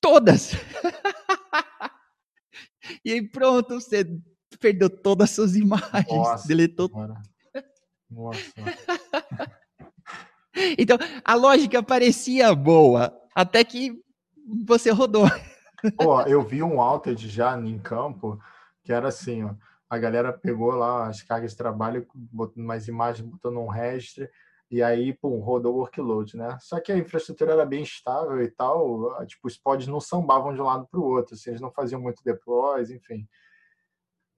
todas. 0.00 0.52
e 3.04 3.12
aí 3.12 3.28
pronto, 3.28 3.80
você 3.80 4.06
perdeu 4.60 4.88
todas 4.88 5.30
as 5.30 5.34
suas 5.34 5.56
imagens, 5.56 6.06
Nossa, 6.08 6.46
deletou 6.46 6.88
nossa. 8.14 8.54
então, 10.78 10.96
a 11.24 11.34
lógica 11.34 11.82
parecia 11.82 12.54
boa, 12.54 13.12
até 13.34 13.64
que 13.64 14.00
você 14.64 14.90
rodou. 14.90 15.26
Pô, 15.96 16.22
eu 16.22 16.42
vi 16.42 16.62
um 16.62 16.80
outage 16.80 17.28
já 17.28 17.58
em 17.58 17.78
campo, 17.78 18.38
que 18.82 18.92
era 18.92 19.08
assim, 19.08 19.44
ó, 19.44 19.54
a 19.90 19.98
galera 19.98 20.32
pegou 20.32 20.70
lá 20.70 21.08
as 21.08 21.22
cargas 21.22 21.50
de 21.50 21.56
trabalho, 21.56 22.06
botou 22.14 22.62
mais 22.62 22.88
imagens, 22.88 23.26
botou 23.26 23.50
num 23.50 23.68
registro, 23.68 24.28
e 24.74 24.82
aí, 24.82 25.12
pum, 25.12 25.38
rodou 25.38 25.72
o 25.72 25.78
workload, 25.78 26.36
né? 26.36 26.58
Só 26.60 26.80
que 26.80 26.90
a 26.90 26.98
infraestrutura 26.98 27.52
era 27.52 27.64
bem 27.64 27.84
estável 27.84 28.42
e 28.42 28.50
tal, 28.50 29.24
tipo, 29.24 29.46
os 29.46 29.56
pods 29.56 29.86
não 29.86 30.00
sambavam 30.00 30.52
de 30.52 30.60
um 30.60 30.64
lado 30.64 30.88
para 30.90 30.98
o 30.98 31.04
outro, 31.04 31.34
assim, 31.34 31.50
eles 31.50 31.60
não 31.60 31.70
faziam 31.70 32.00
muito 32.00 32.24
deploys, 32.24 32.90
enfim. 32.90 33.20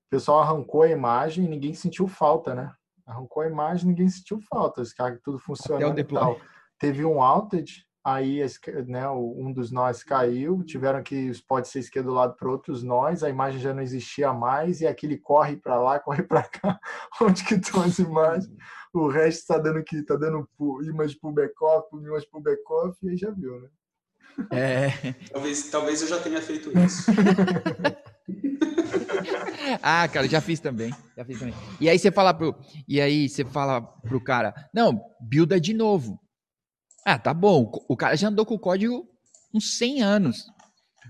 O 0.06 0.10
pessoal 0.10 0.40
arrancou 0.40 0.82
a 0.82 0.90
imagem 0.90 1.46
e 1.46 1.48
ninguém 1.48 1.72
sentiu 1.72 2.06
falta, 2.06 2.54
né? 2.54 2.70
Arrancou 3.06 3.42
a 3.42 3.46
imagem, 3.46 3.88
ninguém 3.88 4.10
sentiu 4.10 4.38
falta. 4.42 4.82
Os 4.82 4.92
caras 4.92 5.18
tudo 5.24 5.38
funcionando 5.38 5.98
e 5.98 6.04
tal. 6.04 6.38
Teve 6.78 7.02
um 7.02 7.18
outage, 7.18 7.86
aí 8.04 8.40
né, 8.86 9.08
um 9.10 9.52
dos 9.52 9.72
nós 9.72 10.04
caiu, 10.04 10.62
tiveram 10.62 11.02
que 11.02 11.32
pode 11.48 11.66
ser 11.66 11.80
esquerdo 11.80 12.12
lado 12.12 12.36
para 12.36 12.48
outros 12.48 12.82
nós, 12.84 13.24
a 13.24 13.30
imagem 13.30 13.58
já 13.58 13.74
não 13.74 13.82
existia 13.82 14.32
mais 14.32 14.80
e 14.80 14.86
aquele 14.86 15.16
corre 15.18 15.56
para 15.56 15.80
lá, 15.80 15.98
corre 16.00 16.22
para 16.22 16.42
cá, 16.44 16.78
onde 17.20 17.42
que 17.42 17.54
estão 17.54 17.82
as 17.82 17.98
imagens? 17.98 18.54
O 18.96 19.08
resto 19.08 19.40
está 19.40 19.58
dando 19.58 19.84
que 19.84 20.02
tá 20.02 20.16
dando 20.16 20.48
imagem 20.82 21.18
para 21.20 21.28
o 21.28 21.34
back-off, 21.34 21.94
imagem 21.94 22.30
para 22.30 22.40
o 22.40 22.42
back-off 22.42 22.96
e 23.02 23.10
aí 23.10 23.16
já 23.18 23.30
viu, 23.30 23.60
né? 23.60 23.68
É. 24.50 25.12
Talvez, 25.30 25.70
talvez 25.70 26.00
eu 26.00 26.08
já 26.08 26.18
tenha 26.18 26.40
feito 26.40 26.70
isso. 26.78 27.10
ah, 29.82 30.08
cara, 30.08 30.26
já 30.26 30.40
fiz 30.40 30.60
também. 30.60 30.94
Já 31.14 31.26
fiz 31.26 31.38
também. 31.38 31.54
E 31.78 31.90
aí 31.90 31.98
você 31.98 32.10
fala 32.10 32.32
pro, 32.32 32.56
e 32.88 32.98
aí 32.98 33.28
você 33.28 33.44
fala 33.44 33.82
pro 33.82 34.18
cara, 34.18 34.54
não, 34.72 34.98
builda 35.20 35.60
de 35.60 35.74
novo. 35.74 36.18
Ah, 37.04 37.18
tá 37.18 37.34
bom. 37.34 37.70
O 37.90 37.96
cara 37.98 38.16
já 38.16 38.28
andou 38.28 38.46
com 38.46 38.54
o 38.54 38.58
código 38.58 39.06
uns 39.52 39.76
100 39.76 40.02
anos. 40.02 40.46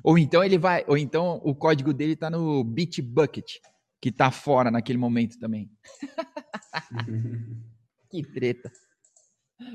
Ou 0.02 0.18
então 0.18 0.42
ele 0.42 0.58
vai, 0.58 0.84
ou 0.88 0.98
então 0.98 1.40
o 1.44 1.54
código 1.54 1.94
dele 1.94 2.16
tá 2.16 2.28
no 2.28 2.64
Bitbucket, 2.64 3.60
que 4.00 4.10
tá 4.10 4.32
fora 4.32 4.72
naquele 4.72 4.98
momento 4.98 5.38
também. 5.38 5.70
que 8.10 8.22
treta. 8.22 8.70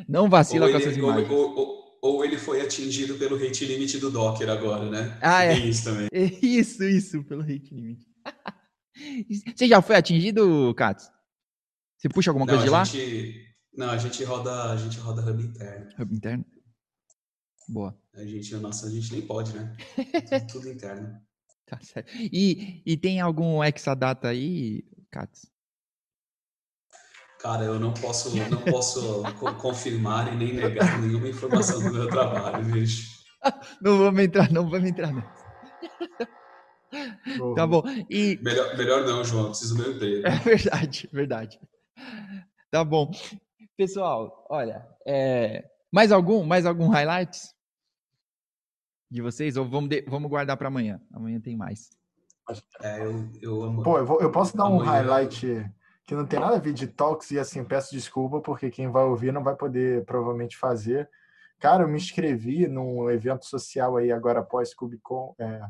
Não 0.08 0.30
vacila 0.30 0.65
ou 0.65 0.72
com 0.72 0.78
ele, 0.78 0.86
essas 0.86 0.98
imagens. 0.98 1.30
Ou, 1.30 1.56
ou, 1.56 2.00
ou, 2.02 2.26
ele 2.26 2.38
foi 2.38 2.62
atingido 2.62 3.15
pelo 3.15 3.38
rate 3.38 3.65
limit 3.65 3.98
do 3.98 4.12
Docker 4.12 4.50
agora, 4.50 4.89
né? 4.89 5.17
Ah, 5.22 5.44
é. 5.44 5.58
isso 5.58 5.86
também. 5.86 6.08
Isso, 6.41 6.84
isso, 6.84 7.24
pelo 7.24 7.41
rate 7.41 7.74
limit. 7.74 8.06
Você 9.56 9.67
já 9.67 9.82
foi 9.82 9.96
atingido, 9.96 10.74
Katz? 10.76 11.10
Você 11.98 12.10
puxa 12.10 12.30
alguma 12.30 12.46
Não, 12.46 12.54
coisa 12.54 12.63
de 12.63 12.70
lá? 12.70 12.84
Gente... 12.84 13.52
Não, 13.74 13.89
a 13.89 13.98
gente 13.98 14.24
roda, 14.24 14.72
a 14.72 14.76
gente 14.76 15.00
roda 15.00 15.22
hub 15.22 15.44
interno. 15.44 15.89
Hub 16.00 16.15
interno? 16.15 16.46
Boa. 17.67 17.98
A 18.13 18.26
gente, 18.26 18.54
nossa, 18.58 18.88
a 18.88 18.89
gente 18.89 19.12
nem 19.13 19.22
pode, 19.22 19.56
né? 19.56 19.76
tudo, 19.96 20.48
tudo 20.52 20.70
interno. 20.70 21.22
Tá 21.65 21.80
certo. 21.82 22.12
E, 22.17 22.82
e 22.86 22.98
tem 22.98 23.22
algum 23.22 23.63
Exadata 23.63 24.28
aí, 24.28 24.84
Katz? 25.10 25.50
Cara, 27.41 27.63
eu 27.63 27.80
não 27.80 27.91
posso, 27.91 28.30
não 28.49 28.62
posso 28.62 29.23
confirmar 29.60 30.32
e 30.32 30.36
nem 30.36 30.54
negar 30.54 31.01
nenhuma 31.01 31.27
informação 31.27 31.82
do 31.82 31.91
meu 31.91 32.08
trabalho, 32.08 32.63
bicho. 32.65 33.19
Não 33.82 33.97
vamos 33.97 34.21
entrar, 34.21 34.51
não 34.51 34.69
vamos 34.69 34.88
entrar 34.88 35.12
nessa. 35.12 35.41
Tá 37.56 37.65
bom. 37.65 37.82
E... 38.08 38.38
Melhor, 38.43 38.77
melhor 38.77 39.04
não, 39.04 39.23
João, 39.23 39.47
preciso 39.47 39.75
do 39.75 39.82
meu 39.82 39.93
emprego. 39.93 40.27
É 40.27 40.30
verdade, 40.38 41.10
verdade. 41.12 41.60
Tá 42.69 42.84
bom. 42.84 43.10
Pessoal, 43.75 44.45
olha, 44.47 44.88
é... 45.08 45.67
mais 45.91 46.12
algum, 46.12 46.43
mais 46.43 46.67
algum 46.67 46.89
highlights 46.89 47.56
de 49.10 49.23
vocês? 49.23 49.58
Ou 49.58 49.67
vamos, 49.67 49.89
de... 49.89 50.04
vamos 50.08 50.30
guardar 50.30 50.56
para 50.56 50.67
amanhã? 50.67 51.01
Amanhã 51.12 51.41
tem 51.41 51.58
mais. 51.58 51.89
É, 52.84 53.04
eu, 53.04 53.32
eu 53.41 53.63
amo. 53.63 53.82
Pô, 53.82 53.97
eu, 53.97 54.06
vou, 54.06 54.21
eu 54.21 54.32
posso 54.32 54.56
dar 54.56 54.65
amanhã... 54.65 54.84
um 54.84 54.86
highlight 54.86 55.71
que 56.05 56.15
não 56.15 56.25
tem 56.25 56.39
nada 56.39 56.55
a 56.55 56.59
ver 56.59 56.73
de 56.73 56.87
talks 56.87 57.31
e 57.31 57.39
assim, 57.39 57.63
peço 57.63 57.91
desculpa 57.91 58.41
porque 58.41 58.69
quem 58.69 58.89
vai 58.89 59.03
ouvir 59.03 59.31
não 59.31 59.43
vai 59.43 59.55
poder 59.55 60.03
provavelmente 60.05 60.57
fazer. 60.57 61.09
Cara, 61.59 61.83
eu 61.83 61.87
me 61.87 61.97
inscrevi 61.97 62.67
num 62.67 63.09
evento 63.09 63.45
social 63.45 63.97
aí 63.97 64.11
agora 64.11 64.39
após 64.39 64.73
Cubicon 64.73 65.35
é, 65.39 65.61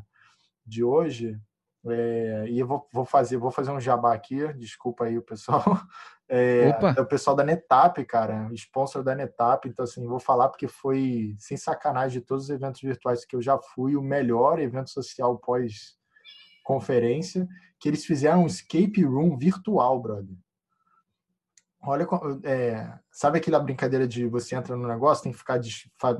de 0.64 0.82
hoje 0.82 1.38
é, 1.86 2.46
e 2.48 2.58
eu 2.60 2.66
vou, 2.66 2.88
vou, 2.92 3.04
fazer, 3.04 3.36
vou 3.36 3.50
fazer 3.50 3.72
um 3.72 3.80
jabá 3.80 4.14
aqui, 4.14 4.50
desculpa 4.54 5.04
aí 5.04 5.18
o 5.18 5.22
pessoal. 5.22 5.62
É, 6.34 6.70
é, 6.96 7.00
o 7.02 7.04
pessoal 7.04 7.36
da 7.36 7.44
Netap, 7.44 8.02
cara, 8.06 8.48
sponsor 8.54 9.02
da 9.02 9.14
Netap. 9.14 9.68
Então, 9.68 9.84
assim, 9.84 10.06
vou 10.06 10.18
falar 10.18 10.48
porque 10.48 10.66
foi, 10.66 11.36
sem 11.38 11.58
sacanagem, 11.58 12.20
de 12.20 12.26
todos 12.26 12.44
os 12.44 12.50
eventos 12.50 12.80
virtuais 12.80 13.26
que 13.26 13.36
eu 13.36 13.42
já 13.42 13.58
fui, 13.58 13.96
o 13.96 14.02
melhor 14.02 14.58
evento 14.58 14.88
social 14.88 15.36
pós-conferência, 15.36 17.46
que 17.82 17.88
eles 17.88 18.06
fizeram 18.06 18.44
um 18.44 18.46
escape 18.46 19.02
room 19.02 19.36
virtual, 19.36 20.00
brother. 20.00 20.36
Olha, 21.82 22.06
é, 22.44 22.96
sabe 23.10 23.38
aquela 23.38 23.58
brincadeira 23.58 24.06
de 24.06 24.24
você 24.28 24.54
entra 24.54 24.76
no 24.76 24.86
negócio, 24.86 25.24
tem 25.24 25.32
que 25.32 25.38
ficar 25.38 25.58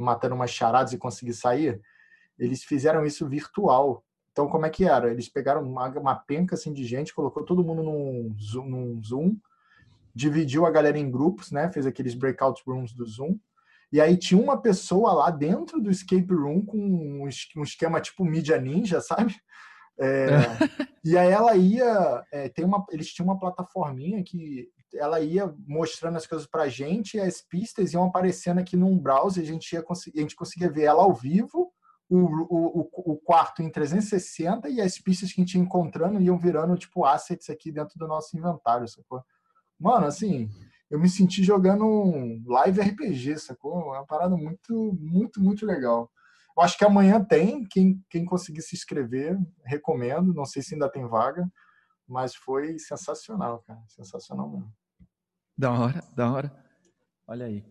matando 0.01 0.35
umas 0.35 0.51
charadas 0.51 0.93
e 0.93 0.99
conseguir 0.99 1.35
sair? 1.35 1.81
Eles 2.37 2.65
fizeram 2.65 3.07
isso 3.07 3.29
virtual. 3.29 4.05
Então, 4.33 4.49
como 4.49 4.67
é 4.67 4.71
que 4.71 4.85
era? 4.85 5.09
Eles 5.09 5.29
pegaram 5.29 5.63
uma, 5.63 5.87
uma 5.91 6.17
penca 6.17 6.57
assim, 6.57 6.73
de 6.73 6.85
gente, 6.85 7.15
colocou 7.15 7.45
todo 7.45 7.63
mundo 7.63 7.85
num 7.85 8.35
Zoom, 8.41 8.69
num 8.69 9.01
Zoom, 9.01 9.37
dividiu 10.13 10.67
a 10.67 10.71
galera 10.71 10.99
em 10.99 11.09
grupos, 11.09 11.53
né? 11.53 11.71
Fez 11.71 11.87
aqueles 11.87 12.17
breakout 12.17 12.61
rooms 12.67 12.93
do 12.93 13.07
Zoom. 13.07 13.39
E 13.93 14.01
aí 14.01 14.17
tinha 14.17 14.43
uma 14.43 14.61
pessoa 14.61 15.13
lá 15.13 15.31
dentro 15.31 15.81
do 15.81 15.93
escape 15.93 16.35
room 16.35 16.65
com 16.65 17.23
um 17.57 17.63
esquema 17.63 18.01
tipo 18.01 18.25
mídia 18.25 18.61
ninja, 18.61 19.01
sabe? 19.01 19.37
É, 20.01 20.29
e 21.05 21.17
aí 21.17 21.31
ela 21.31 21.57
ia, 21.57 22.25
é, 22.33 22.49
tem 22.49 22.65
uma, 22.65 22.85
eles 22.91 23.13
tinham 23.13 23.29
uma 23.29 23.39
plataforminha 23.39 24.23
que 24.23 24.69
ela 24.95 25.21
ia 25.21 25.53
mostrando 25.67 26.17
as 26.17 26.27
coisas 26.27 26.47
para 26.47 26.69
gente, 26.69 27.17
e 27.17 27.21
as 27.21 27.41
pistas 27.41 27.93
iam 27.93 28.05
aparecendo 28.05 28.59
aqui 28.59 28.77
num 28.77 28.99
browser, 28.99 29.43
a 29.43 29.47
gente 29.47 29.73
ia 29.73 29.81
a 29.83 30.21
gente 30.21 30.37
conseguia 30.37 30.71
ver 30.71 30.85
ela 30.85 31.03
ao 31.03 31.15
vivo 31.15 31.73
o, 32.09 32.19
o, 32.19 33.13
o 33.13 33.17
quarto 33.17 33.63
em 33.63 33.71
360 33.71 34.69
e 34.69 34.81
as 34.81 34.99
pistas 34.99 35.33
que 35.33 35.41
a 35.41 35.45
gente 35.45 35.55
ia 35.55 35.63
encontrando 35.63 36.21
iam 36.21 36.37
virando 36.37 36.77
tipo 36.77 37.07
assets 37.07 37.49
aqui 37.49 37.73
dentro 37.73 37.99
do 37.99 38.07
nosso 38.07 38.37
inventário, 38.37 38.87
sacou? 38.87 39.23
Mano, 39.81 40.07
assim, 40.07 40.51
eu 40.91 41.01
me 41.01 41.09
senti 41.09 41.43
jogando 41.43 41.87
um 41.87 42.45
live 42.47 42.83
RPG, 42.83 43.39
sacou? 43.39 43.95
É 43.95 43.99
uma 43.99 44.07
parada 44.07 44.37
muito, 44.37 44.97
muito, 45.01 45.41
muito 45.41 45.65
legal. 45.65 46.11
Eu 46.57 46.63
acho 46.63 46.77
que 46.77 46.85
amanhã 46.85 47.23
tem, 47.23 47.65
quem, 47.65 48.05
quem 48.11 48.25
conseguir 48.25 48.63
se 48.63 48.77
inscrever, 48.77 49.39
recomendo, 49.65 50.35
não 50.35 50.45
sei 50.45 50.63
se 50.63 50.75
ainda 50.75 50.91
tem 50.91 51.07
vaga, 51.07 51.51
mas 52.07 52.35
foi 52.35 52.79
sensacional, 52.79 53.63
cara, 53.67 53.81
sensacional 53.89 54.51
mesmo. 54.51 54.73
Da 55.57 55.73
hora, 55.73 56.05
da 56.15 56.31
hora. 56.31 56.65
Olha 57.27 57.47
aí. 57.47 57.65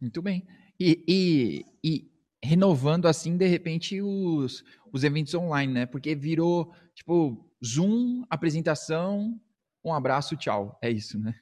Muito 0.00 0.22
bem. 0.22 0.46
E, 0.80 1.04
e, 1.06 1.66
e 1.84 2.10
renovando 2.42 3.06
assim, 3.06 3.36
de 3.36 3.46
repente, 3.46 4.00
os, 4.00 4.64
os 4.92 5.04
eventos 5.04 5.34
online, 5.34 5.72
né? 5.72 5.86
Porque 5.86 6.14
virou, 6.14 6.72
tipo, 6.94 7.48
Zoom, 7.64 8.24
apresentação, 8.28 9.38
um 9.84 9.92
abraço, 9.94 10.36
tchau. 10.36 10.78
É 10.82 10.90
isso, 10.90 11.18
né? 11.18 11.34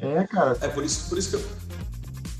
É, 0.00 0.26
cara. 0.26 0.58
É 0.60 0.68
por 0.68 0.84
isso, 0.84 1.08
por 1.08 1.18
isso 1.18 1.30
que 1.30 1.36
eu. 1.36 1.40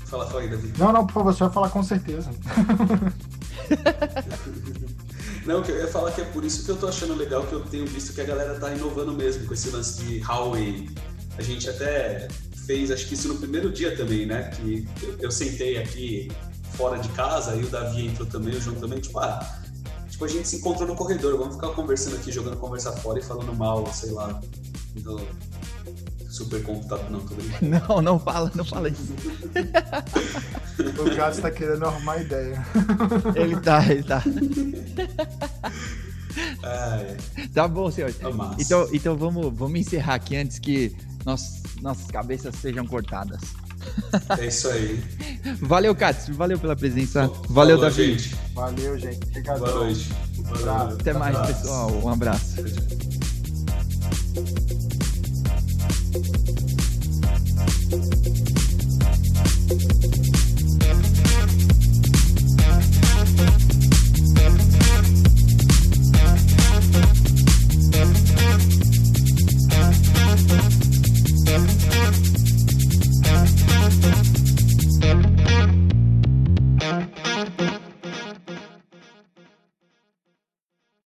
Fala, 0.07 0.27
fala 0.27 0.41
aí, 0.41 0.49
Davi. 0.49 0.73
Não, 0.77 0.93
não, 0.93 1.07
por 1.07 1.13
favor, 1.13 1.33
você 1.33 1.43
vai 1.43 1.53
falar 1.53 1.69
com 1.69 1.81
certeza. 1.81 2.29
Não, 5.45 5.61
eu 5.63 5.77
ia 5.77 5.87
falar 5.87 6.11
que 6.11 6.21
é 6.21 6.25
por 6.25 6.43
isso 6.45 6.63
que 6.63 6.71
eu 6.71 6.77
tô 6.77 6.87
achando 6.87 7.15
legal 7.15 7.45
que 7.45 7.53
eu 7.53 7.59
tenho 7.61 7.85
visto 7.85 8.13
que 8.13 8.21
a 8.21 8.23
galera 8.23 8.57
tá 8.57 8.73
inovando 8.73 9.11
mesmo 9.11 9.45
com 9.45 9.53
esse 9.53 9.69
lance 9.69 10.01
de 10.01 10.19
Huawei. 10.19 10.89
A 11.37 11.41
gente 11.41 11.69
até 11.69 12.29
fez, 12.65 12.91
acho 12.91 13.07
que 13.07 13.13
isso 13.13 13.27
no 13.27 13.35
primeiro 13.35 13.69
dia 13.69 13.95
também, 13.95 14.25
né? 14.25 14.43
Que 14.51 14.87
eu, 15.01 15.17
eu 15.19 15.31
sentei 15.31 15.77
aqui 15.77 16.31
fora 16.75 16.97
de 16.97 17.09
casa, 17.09 17.55
e 17.55 17.63
o 17.63 17.67
Davi 17.67 18.07
entrou 18.07 18.27
também, 18.27 18.55
o 18.55 18.61
João 18.61 18.77
também, 18.77 18.99
tipo, 18.99 19.19
ah, 19.19 19.61
tipo, 20.09 20.25
a 20.25 20.27
gente 20.27 20.47
se 20.47 20.57
encontrou 20.57 20.87
no 20.87 20.95
corredor, 20.95 21.37
vamos 21.37 21.55
ficar 21.55 21.69
conversando 21.69 22.15
aqui, 22.15 22.31
jogando 22.31 22.57
conversa 22.57 22.91
fora 22.93 23.19
e 23.19 23.21
falando 23.21 23.53
mal, 23.53 23.85
sei 23.93 24.11
lá, 24.11 24.41
do 24.95 25.19
supercomputador, 26.33 27.11
não, 27.11 27.19
tô 27.19 27.35
brincando. 27.35 27.85
Não, 27.87 28.01
não 28.01 28.19
fala, 28.19 28.51
não 28.55 28.65
fala 28.65 28.89
isso. 28.89 29.13
o 30.99 31.15
Cássio 31.15 31.43
tá 31.43 31.51
querendo 31.51 31.85
arrumar 31.85 32.17
ideia. 32.17 32.65
Ele 33.35 33.55
tá, 33.59 33.85
ele 33.85 34.03
tá. 34.03 34.23
Ah, 36.63 36.97
é. 36.99 37.17
Tá 37.53 37.67
bom, 37.67 37.91
senhor. 37.91 38.11
Tá 38.13 38.29
então, 38.57 38.89
então 38.91 39.15
vamos, 39.15 39.53
vamos 39.55 39.79
encerrar 39.79 40.15
aqui 40.15 40.35
antes 40.35 40.57
que 40.57 40.95
nós, 41.23 41.61
nossas 41.81 42.09
cabeças 42.09 42.55
sejam 42.55 42.87
cortadas. 42.87 43.39
É 44.39 44.47
isso 44.47 44.67
aí. 44.69 45.03
Valeu, 45.61 45.93
Katz. 45.93 46.29
Valeu 46.29 46.57
pela 46.57 46.75
presença. 46.75 47.27
Valeu, 47.49 47.77
Falou, 47.77 47.91
Davi. 47.91 48.17
Gente. 48.17 48.35
Valeu, 48.55 48.97
gente. 48.97 49.23
Obrigado. 49.27 49.59
Boa 49.59 49.73
noite. 49.73 50.09
Até 50.99 51.13
mais, 51.13 51.37
pessoal. 51.37 51.91
Um 51.91 52.09
abraço. 52.09 52.55